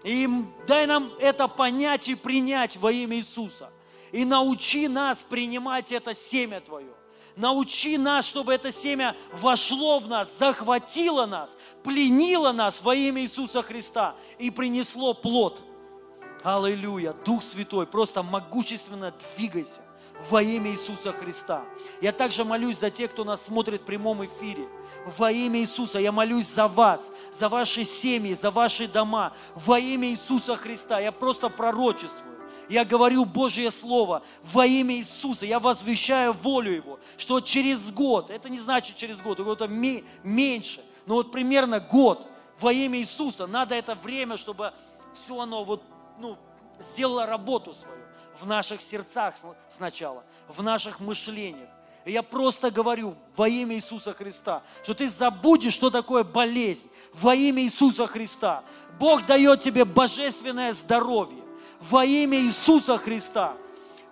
[0.04, 0.28] И
[0.66, 3.70] дай нам это понять и принять во имя Иисуса.
[4.10, 6.92] И научи нас принимать это семя Твое.
[7.38, 13.62] Научи нас, чтобы это семя вошло в нас, захватило нас, пленило нас во имя Иисуса
[13.62, 15.62] Христа и принесло плод.
[16.42, 17.14] Аллилуйя.
[17.24, 19.80] Дух Святой, просто могущественно двигайся
[20.28, 21.64] во имя Иисуса Христа.
[22.02, 24.68] Я также молюсь за тех, кто нас смотрит в прямом эфире–
[25.16, 25.98] во имя Иисуса.
[25.98, 29.32] Я молюсь за вас, за ваши семьи, за ваши дома.
[29.54, 31.00] Во имя Иисуса Христа.
[31.00, 32.37] Я просто пророчествую.
[32.68, 35.46] Я говорю Божье Слово во имя Иисуса.
[35.46, 41.14] Я возвещаю волю Его, что через год, это не значит через год, это меньше, но
[41.14, 42.26] вот примерно год
[42.60, 43.46] во имя Иисуса.
[43.46, 44.72] Надо это время, чтобы
[45.14, 45.82] все оно вот,
[46.18, 46.36] ну,
[46.80, 47.98] сделало работу свою
[48.40, 49.34] в наших сердцах
[49.74, 51.68] сначала, в наших мышлениях.
[52.04, 56.88] И я просто говорю во имя Иисуса Христа, что ты забудешь, что такое болезнь.
[57.12, 58.62] Во имя Иисуса Христа.
[58.98, 61.42] Бог дает тебе божественное здоровье.
[61.80, 63.56] Во имя Иисуса Христа.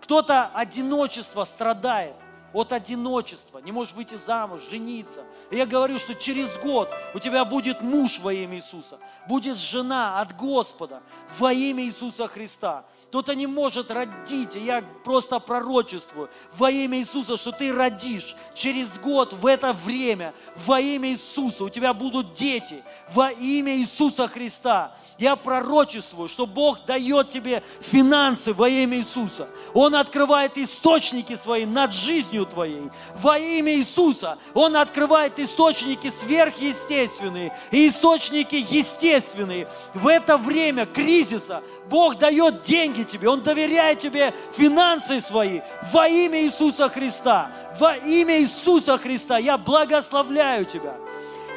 [0.00, 2.14] Кто-то одиночество страдает
[2.56, 5.24] от одиночества, не можешь выйти замуж, жениться.
[5.50, 8.98] И я говорю, что через год у тебя будет муж во имя Иисуса,
[9.28, 11.02] будет жена от Господа
[11.38, 12.86] во имя Иисуса Христа.
[13.08, 18.98] Кто-то не может родить, и я просто пророчествую во имя Иисуса, что ты родишь через
[18.98, 20.32] год в это время
[20.66, 21.64] во имя Иисуса.
[21.64, 22.82] У тебя будут дети
[23.12, 24.96] во имя Иисуса Христа.
[25.18, 29.48] Я пророчествую, что Бог дает тебе финансы во имя Иисуса.
[29.74, 32.90] Он открывает источники свои над жизнью твоей.
[33.20, 39.68] Во имя Иисуса Он открывает источники сверхъестественные и источники естественные.
[39.94, 45.60] В это время кризиса Бог дает деньги тебе, Он доверяет тебе финансы свои
[45.92, 47.52] во имя Иисуса Христа.
[47.78, 50.96] Во имя Иисуса Христа я благословляю тебя.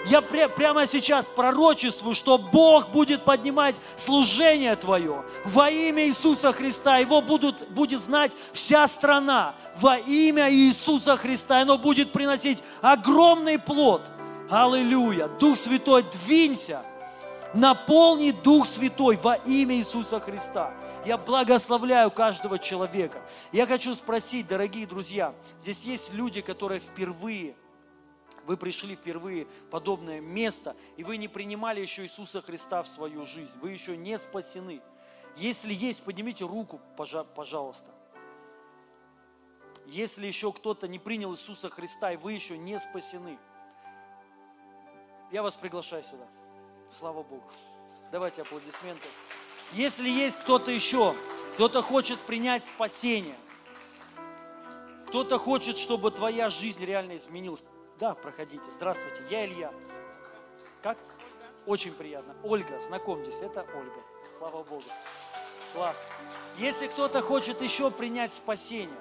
[0.06, 6.98] Я прямо сейчас пророчествую, что Бог будет поднимать служение Твое во имя Иисуса Христа.
[6.98, 11.62] Его будут, будет знать вся страна во имя Иисуса Христа.
[11.62, 14.02] Оно будет приносить огромный плод.
[14.50, 15.28] Аллилуйя.
[15.28, 16.84] Дух Святой, двинься.
[17.54, 20.74] Наполни Дух Святой во имя Иисуса Христа.
[21.06, 23.22] Я благословляю каждого человека.
[23.52, 27.56] Я хочу спросить, дорогие друзья, здесь есть люди, которые впервые
[28.50, 33.24] вы пришли впервые в подобное место, и вы не принимали еще Иисуса Христа в свою
[33.28, 34.82] жизнь, вы еще не спасены.
[35.38, 37.92] Если есть, поднимите руку, пожалуйста.
[39.86, 43.38] Если еще кто-то не принял Иисуса Христа, и вы еще не спасены,
[45.32, 46.26] я вас приглашаю сюда.
[46.98, 47.44] Слава Богу.
[48.12, 49.06] Давайте аплодисменты.
[49.74, 51.16] Если есть кто-то еще,
[51.54, 53.38] кто-то хочет принять спасение,
[55.10, 57.64] Кто-то хочет, чтобы твоя жизнь реально изменилась.
[58.00, 58.64] Да, проходите.
[58.74, 59.74] Здравствуйте, я Илья.
[60.82, 60.98] Как?
[61.66, 62.34] Очень приятно.
[62.44, 64.02] Ольга, знакомьтесь, это Ольга.
[64.38, 64.86] Слава Богу.
[65.74, 65.98] Класс.
[66.58, 68.98] Если кто-то хочет еще принять спасение,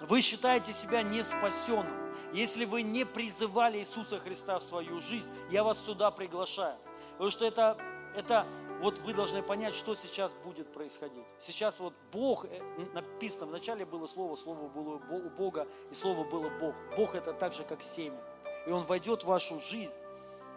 [0.00, 1.94] вы считаете себя не спасенным,
[2.32, 6.78] если вы не призывали Иисуса Христа в свою жизнь, я вас сюда приглашаю.
[7.12, 7.76] Потому что это,
[8.14, 8.46] это
[8.80, 11.24] вот вы должны понять, что сейчас будет происходить.
[11.40, 12.60] Сейчас вот Бог, э,
[12.92, 16.74] написано, вначале было Слово, Слово было у Бога, и Слово было Бог.
[16.96, 18.20] Бог это так же, как семя.
[18.66, 19.94] И Он войдет в вашу жизнь,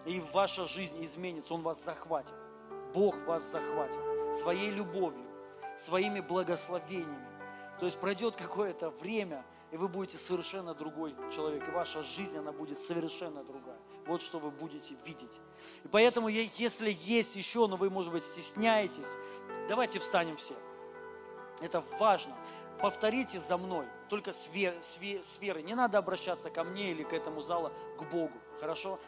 [0.06, 2.34] и ваша жизнь изменится, Он вас захватит.
[2.94, 5.26] Бог вас захватит своей любовью,
[5.78, 7.28] своими благословениями.
[7.80, 12.52] То есть пройдет какое-то время, и вы будете совершенно другой человек, и ваша жизнь, она
[12.52, 13.80] будет совершенно другая.
[14.06, 15.32] Вот что вы будете видеть.
[15.84, 19.08] И поэтому, если есть еще, но вы, может быть, стесняетесь,
[19.68, 20.56] давайте встанем все.
[21.62, 22.36] Это важно.
[22.82, 25.64] Повторите за мной, только с, вер, с, с верой.
[25.64, 28.34] Не надо обращаться ко мне или к этому залу, к Богу.
[28.60, 29.00] Хорошо?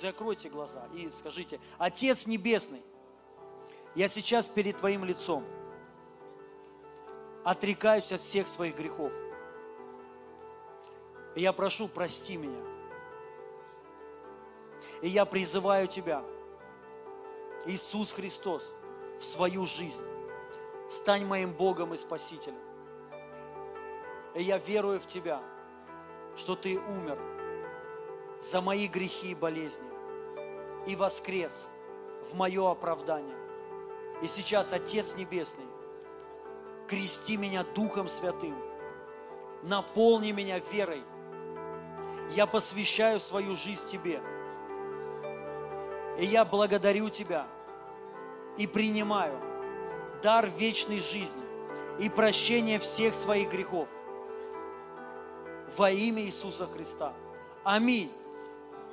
[0.00, 2.82] Закройте глаза и скажите, Отец Небесный,
[3.94, 5.44] я сейчас перед Твоим лицом
[7.44, 9.12] отрекаюсь от всех своих грехов.
[11.34, 12.75] И я прошу, прости меня.
[15.02, 16.24] И я призываю Тебя,
[17.66, 18.62] Иисус Христос,
[19.20, 20.04] в свою жизнь.
[20.90, 22.58] Стань моим Богом и Спасителем.
[24.34, 25.42] И я верую в Тебя,
[26.36, 27.18] что Ты умер
[28.42, 29.90] за мои грехи и болезни
[30.86, 31.66] и воскрес
[32.30, 33.36] в мое оправдание.
[34.22, 35.66] И сейчас, Отец Небесный,
[36.86, 38.56] крести меня Духом Святым,
[39.62, 41.02] наполни меня верой–
[42.34, 44.20] я посвящаю свою жизнь Тебе.
[46.18, 47.46] И я благодарю Тебя
[48.56, 49.38] и принимаю
[50.22, 51.44] дар вечной жизни
[51.98, 53.88] и прощение всех своих грехов
[55.76, 57.12] во имя Иисуса Христа.
[57.64, 58.12] Аминь.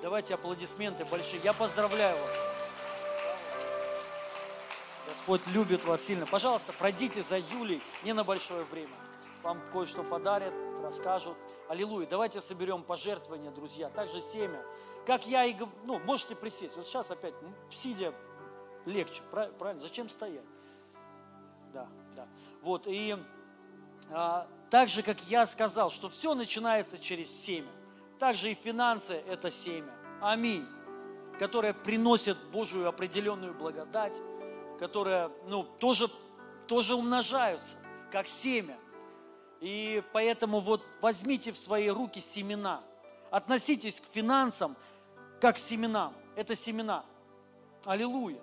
[0.02, 1.40] Давайте аплодисменты большие.
[1.44, 2.32] Я поздравляю вас.
[5.08, 6.26] Господь любит вас сильно.
[6.26, 8.96] Пожалуйста, пройдите за Юлей не на большое время.
[9.44, 11.38] Вам кое-что подарят, расскажут.
[11.70, 12.08] Аллилуйя.
[12.08, 13.90] Давайте соберем пожертвования, друзья.
[13.90, 14.62] Также семя.
[15.06, 16.76] Как я и говорю, ну, можете присесть.
[16.78, 17.34] Вот сейчас опять,
[17.72, 18.14] сидя,
[18.86, 19.22] легче.
[19.32, 19.82] Правильно?
[19.82, 20.46] Зачем стоять?
[21.74, 22.28] Да, да.
[22.62, 23.18] Вот, и
[24.12, 27.70] а, так же, как я сказал, что все начинается через семя.
[28.20, 29.94] Также и финансы– это семя.
[30.22, 30.66] Аминь.
[31.40, 34.16] Которое приносит Божию определенную благодать,
[34.80, 36.08] которая, ну, тоже,
[36.68, 37.76] тоже умножаются,
[38.12, 38.78] как семя.
[39.60, 42.82] И поэтому вот возьмите в свои руки семена.
[43.32, 44.78] Относитесь к финансам
[45.44, 46.14] как семенам.
[46.38, 47.04] Это семена.
[47.84, 48.40] Аллилуйя.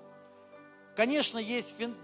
[0.95, 1.97] Конечно, есть фин...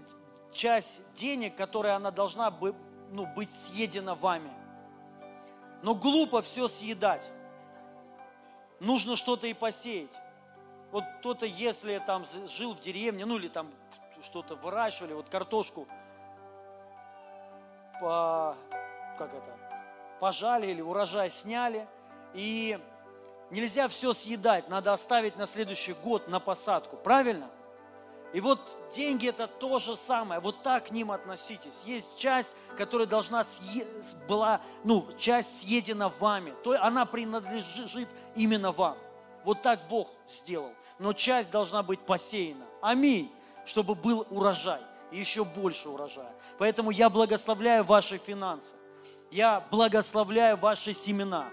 [0.51, 2.73] часть денег, которая она должна бы,
[3.11, 4.51] ну, быть съедена вами.
[5.83, 7.31] Но глупо все съедать.
[8.79, 10.09] Нужно что-то и посеять.
[10.91, 13.69] Вот кто-то, если там жил в деревне, ну или там
[14.23, 15.87] что-то выращивали, вот картошку
[18.01, 18.57] по
[19.19, 19.59] как это,
[20.19, 21.87] пожали или урожай сняли.
[22.33, 22.79] И
[23.49, 26.97] нельзя все съедать, надо оставить на следующий год на посадку.
[26.97, 27.49] Правильно?
[28.33, 28.59] И вот
[28.93, 30.41] деньги это то же самое.
[30.41, 31.81] Вот так к ним относитесь.
[31.85, 33.87] Есть часть, которая должна съе...
[34.27, 36.53] была, ну, часть съедена вами.
[36.63, 38.97] То она принадлежит именно вам.
[39.45, 40.73] Вот так Бог сделал.
[40.99, 42.65] Но часть должна быть посеяна.
[42.81, 43.31] Аминь.
[43.65, 44.81] Чтобы был урожай.
[45.11, 46.33] И еще больше урожая.
[46.57, 48.75] Поэтому я благословляю ваши финансы.
[49.31, 51.49] Я благословляю ваши семена.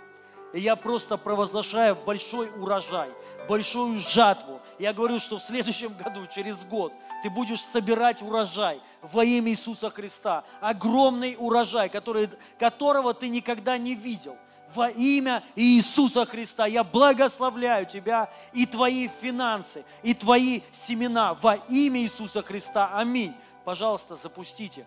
[0.54, 3.10] И я просто провозглашаю большой урожай,
[3.48, 4.60] большую жатву.
[4.78, 6.92] Я говорю, что в следующем году, через год,
[7.24, 10.44] ты будешь собирать урожай во имя Иисуса Христа.
[10.60, 14.36] Огромный урожай, который, которого ты никогда не видел.
[14.72, 22.00] Во имя Иисуса Христа я благословляю тебя и твои финансы, и твои семена во имя
[22.00, 22.92] Иисуса Христа.
[22.94, 23.34] Аминь.
[23.64, 24.86] Пожалуйста, запустите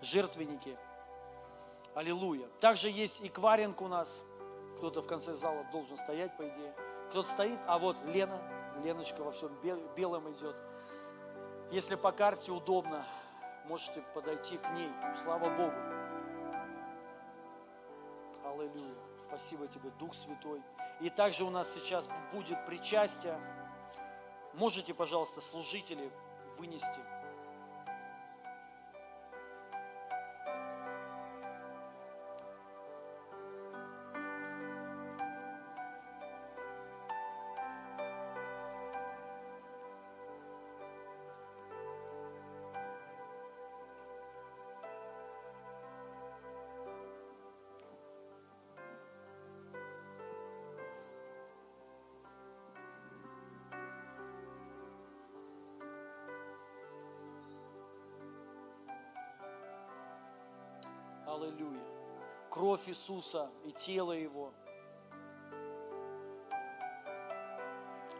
[0.00, 0.76] жертвенники.
[1.96, 2.46] Аллилуйя.
[2.60, 4.08] Также есть и кваринг у нас.
[4.78, 6.72] Кто-то в конце зала должен стоять, по идее.
[7.10, 8.40] Кто-то стоит, а вот Лена,
[8.84, 9.52] Леночка во всем
[9.96, 10.56] белом идет.
[11.72, 13.04] Если по карте удобно,
[13.64, 14.90] можете подойти к ней.
[15.24, 15.74] Слава Богу.
[18.44, 18.94] Аллилуйя.
[19.26, 20.62] Спасибо тебе, Дух Святой.
[21.00, 23.38] И также у нас сейчас будет причастие.
[24.54, 26.10] Можете, пожалуйста, служители
[26.56, 27.00] вынести
[61.28, 61.84] Аллилуйя.
[62.48, 64.50] Кровь Иисуса и тело Его.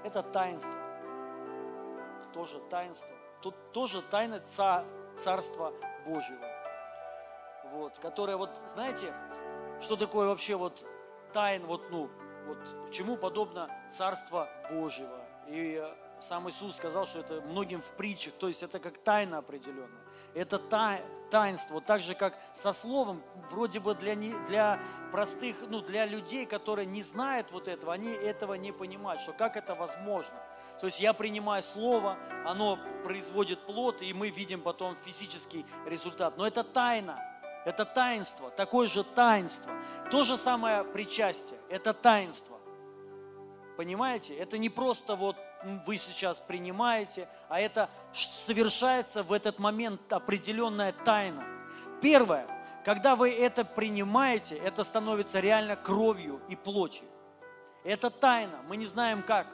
[0.05, 0.75] Это таинство.
[2.35, 3.09] Тоже таинство.
[3.41, 4.41] Тут тоже тайна
[5.17, 5.73] Царства
[6.07, 6.47] Божьего.
[7.73, 9.15] Вот, которое вот, знаете,
[9.81, 10.85] что такое вообще вот
[11.33, 12.11] тайн, вот, ну,
[12.47, 12.59] вот
[12.93, 15.25] чему подобно Царство Божьего.
[15.47, 15.83] И
[16.21, 20.08] сам Иисус сказал, что это многим в притчах, то есть это как тайна определенная.
[20.35, 20.59] Это
[21.31, 24.79] таинство, так же как со словом, вроде бы для, не, для
[25.11, 29.57] простых, ну для людей, которые не знают вот этого, они этого не понимают, что как
[29.57, 30.35] это возможно.
[30.81, 36.37] То есть я принимаю слово, оно производит плод, и мы видим потом физический результат.
[36.37, 37.19] Но это тайна,
[37.65, 39.73] это таинство, такое же таинство.
[40.11, 42.59] То же самое причастие, это таинство.
[43.77, 44.35] Понимаете?
[44.35, 45.37] Это не просто вот
[45.87, 51.45] вы сейчас принимаете, а это совершается в этот момент определенная тайна.
[52.01, 52.47] Первое,
[52.85, 57.07] когда вы это принимаете, это становится реально кровью и плотью.
[57.85, 59.47] Это тайна, мы не знаем как.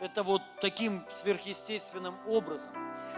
[0.00, 2.70] Это вот таким сверхъестественным образом.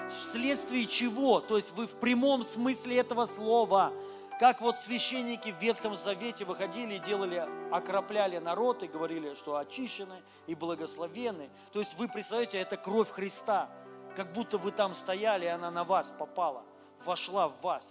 [0.08, 1.40] Вследствие чего?
[1.40, 3.92] То есть вы в прямом смысле этого слова
[4.40, 10.22] как вот священники в Ветхом Завете выходили и делали, окропляли народ и говорили, что очищены
[10.46, 11.50] и благословены.
[11.74, 13.68] То есть вы представляете, это кровь Христа,
[14.16, 16.62] как будто вы там стояли, и она на вас попала,
[17.04, 17.84] вошла в вас.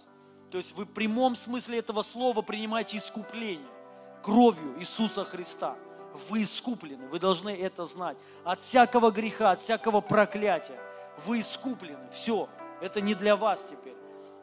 [0.50, 3.70] То есть вы в прямом смысле этого слова принимаете искупление
[4.24, 5.76] кровью Иисуса Христа.
[6.28, 8.18] Вы искуплены, вы должны это знать.
[8.42, 10.80] От всякого греха, от всякого проклятия.
[11.24, 12.10] Вы искуплены.
[12.10, 12.48] Все,
[12.80, 13.99] это не для вас теперь.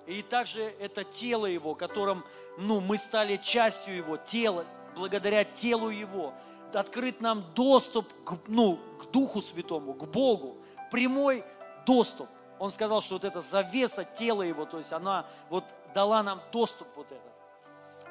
[0.08, 2.24] И также это тело Его, которым
[2.58, 6.34] ну, мы стали частью Его, тело, благодаря телу Его.
[6.74, 10.58] Открыт нам доступ к, ну, к Духу Святому, к Богу.
[10.92, 11.44] Прямой
[11.86, 12.28] доступ.
[12.58, 16.88] Он сказал, что вот эта завеса тела Его, то есть она вот дала нам доступ
[16.96, 17.22] вот этот.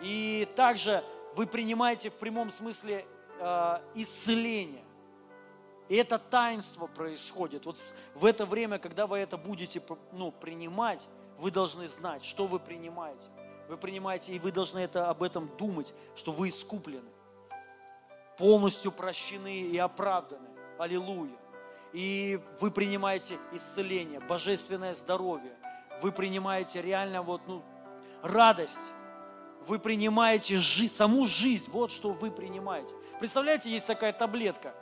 [0.03, 1.03] И также
[1.35, 3.07] вы принимаете в прямом смысле
[3.41, 4.85] э, исцеление.
[5.89, 7.65] И это таинство происходит.
[7.65, 7.79] Вот
[8.15, 9.83] в это время, когда вы это будете
[10.13, 11.07] ну, принимать,
[11.39, 13.25] вы должны знать, что вы принимаете.
[13.69, 17.11] Вы принимаете, и вы должны это, об этом думать, что вы искуплены,
[18.39, 20.49] полностью прощены и оправданы.
[20.79, 21.37] Аллилуйя.
[21.93, 25.53] И вы принимаете исцеление, божественное здоровье.
[26.03, 27.63] Вы принимаете реально вот, ну,
[28.23, 28.77] радость.
[29.67, 31.69] Вы принимаете жи- саму жизнь.
[31.71, 32.95] Вот что вы принимаете.
[33.19, 34.75] Представляете, есть такая таблетка.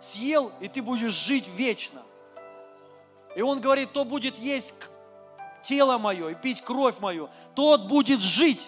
[0.00, 2.02] Съел, и ты будешь жить вечно.
[3.36, 4.74] И он говорит, кто будет есть
[5.62, 8.66] тело мое и пить кровь мою, тот будет жить.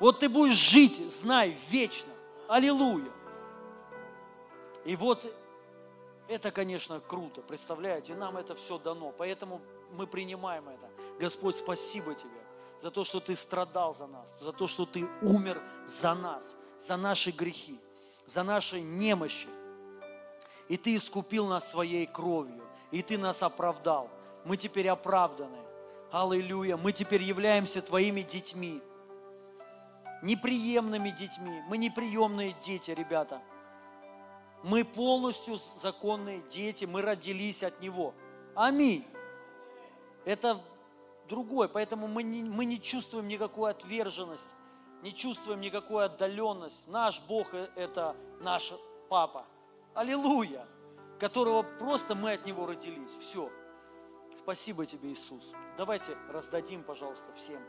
[0.00, 2.12] Вот ты будешь жить, знай, вечно.
[2.48, 3.10] Аллилуйя.
[4.84, 5.24] И вот
[6.28, 9.60] это, конечно, круто, представляете, нам это все дано, поэтому
[9.92, 10.88] мы принимаем это.
[11.18, 12.40] Господь, спасибо Тебе
[12.82, 16.44] за то, что Ты страдал за нас, за то, что Ты умер за нас,
[16.80, 17.80] за наши грехи,
[18.26, 19.48] за наши немощи.
[20.68, 24.10] И Ты искупил нас своей кровью, и Ты нас оправдал.
[24.44, 25.58] Мы теперь оправданы.
[26.10, 26.76] Аллилуйя.
[26.76, 28.82] Мы теперь являемся Твоими детьми.
[30.22, 31.62] Неприемными детьми.
[31.68, 33.42] Мы неприемные дети, ребята.
[34.62, 36.84] Мы полностью законные дети.
[36.84, 38.14] Мы родились от Него.
[38.54, 39.06] Аминь.
[40.24, 40.60] Это
[41.28, 41.68] другое.
[41.68, 44.48] Поэтому мы не, мы не чувствуем никакую отверженность.
[45.02, 46.86] Не чувствуем никакую отдаленность.
[46.88, 48.72] Наш Бог– это наш
[49.08, 49.44] Папа.
[49.94, 50.66] Аллилуйя.
[51.18, 53.12] Которого просто мы от Него родились.
[53.20, 53.50] Все.
[54.46, 55.42] Спасибо тебе, Иисус.
[55.76, 57.60] Давайте раздадим, пожалуйста, всем.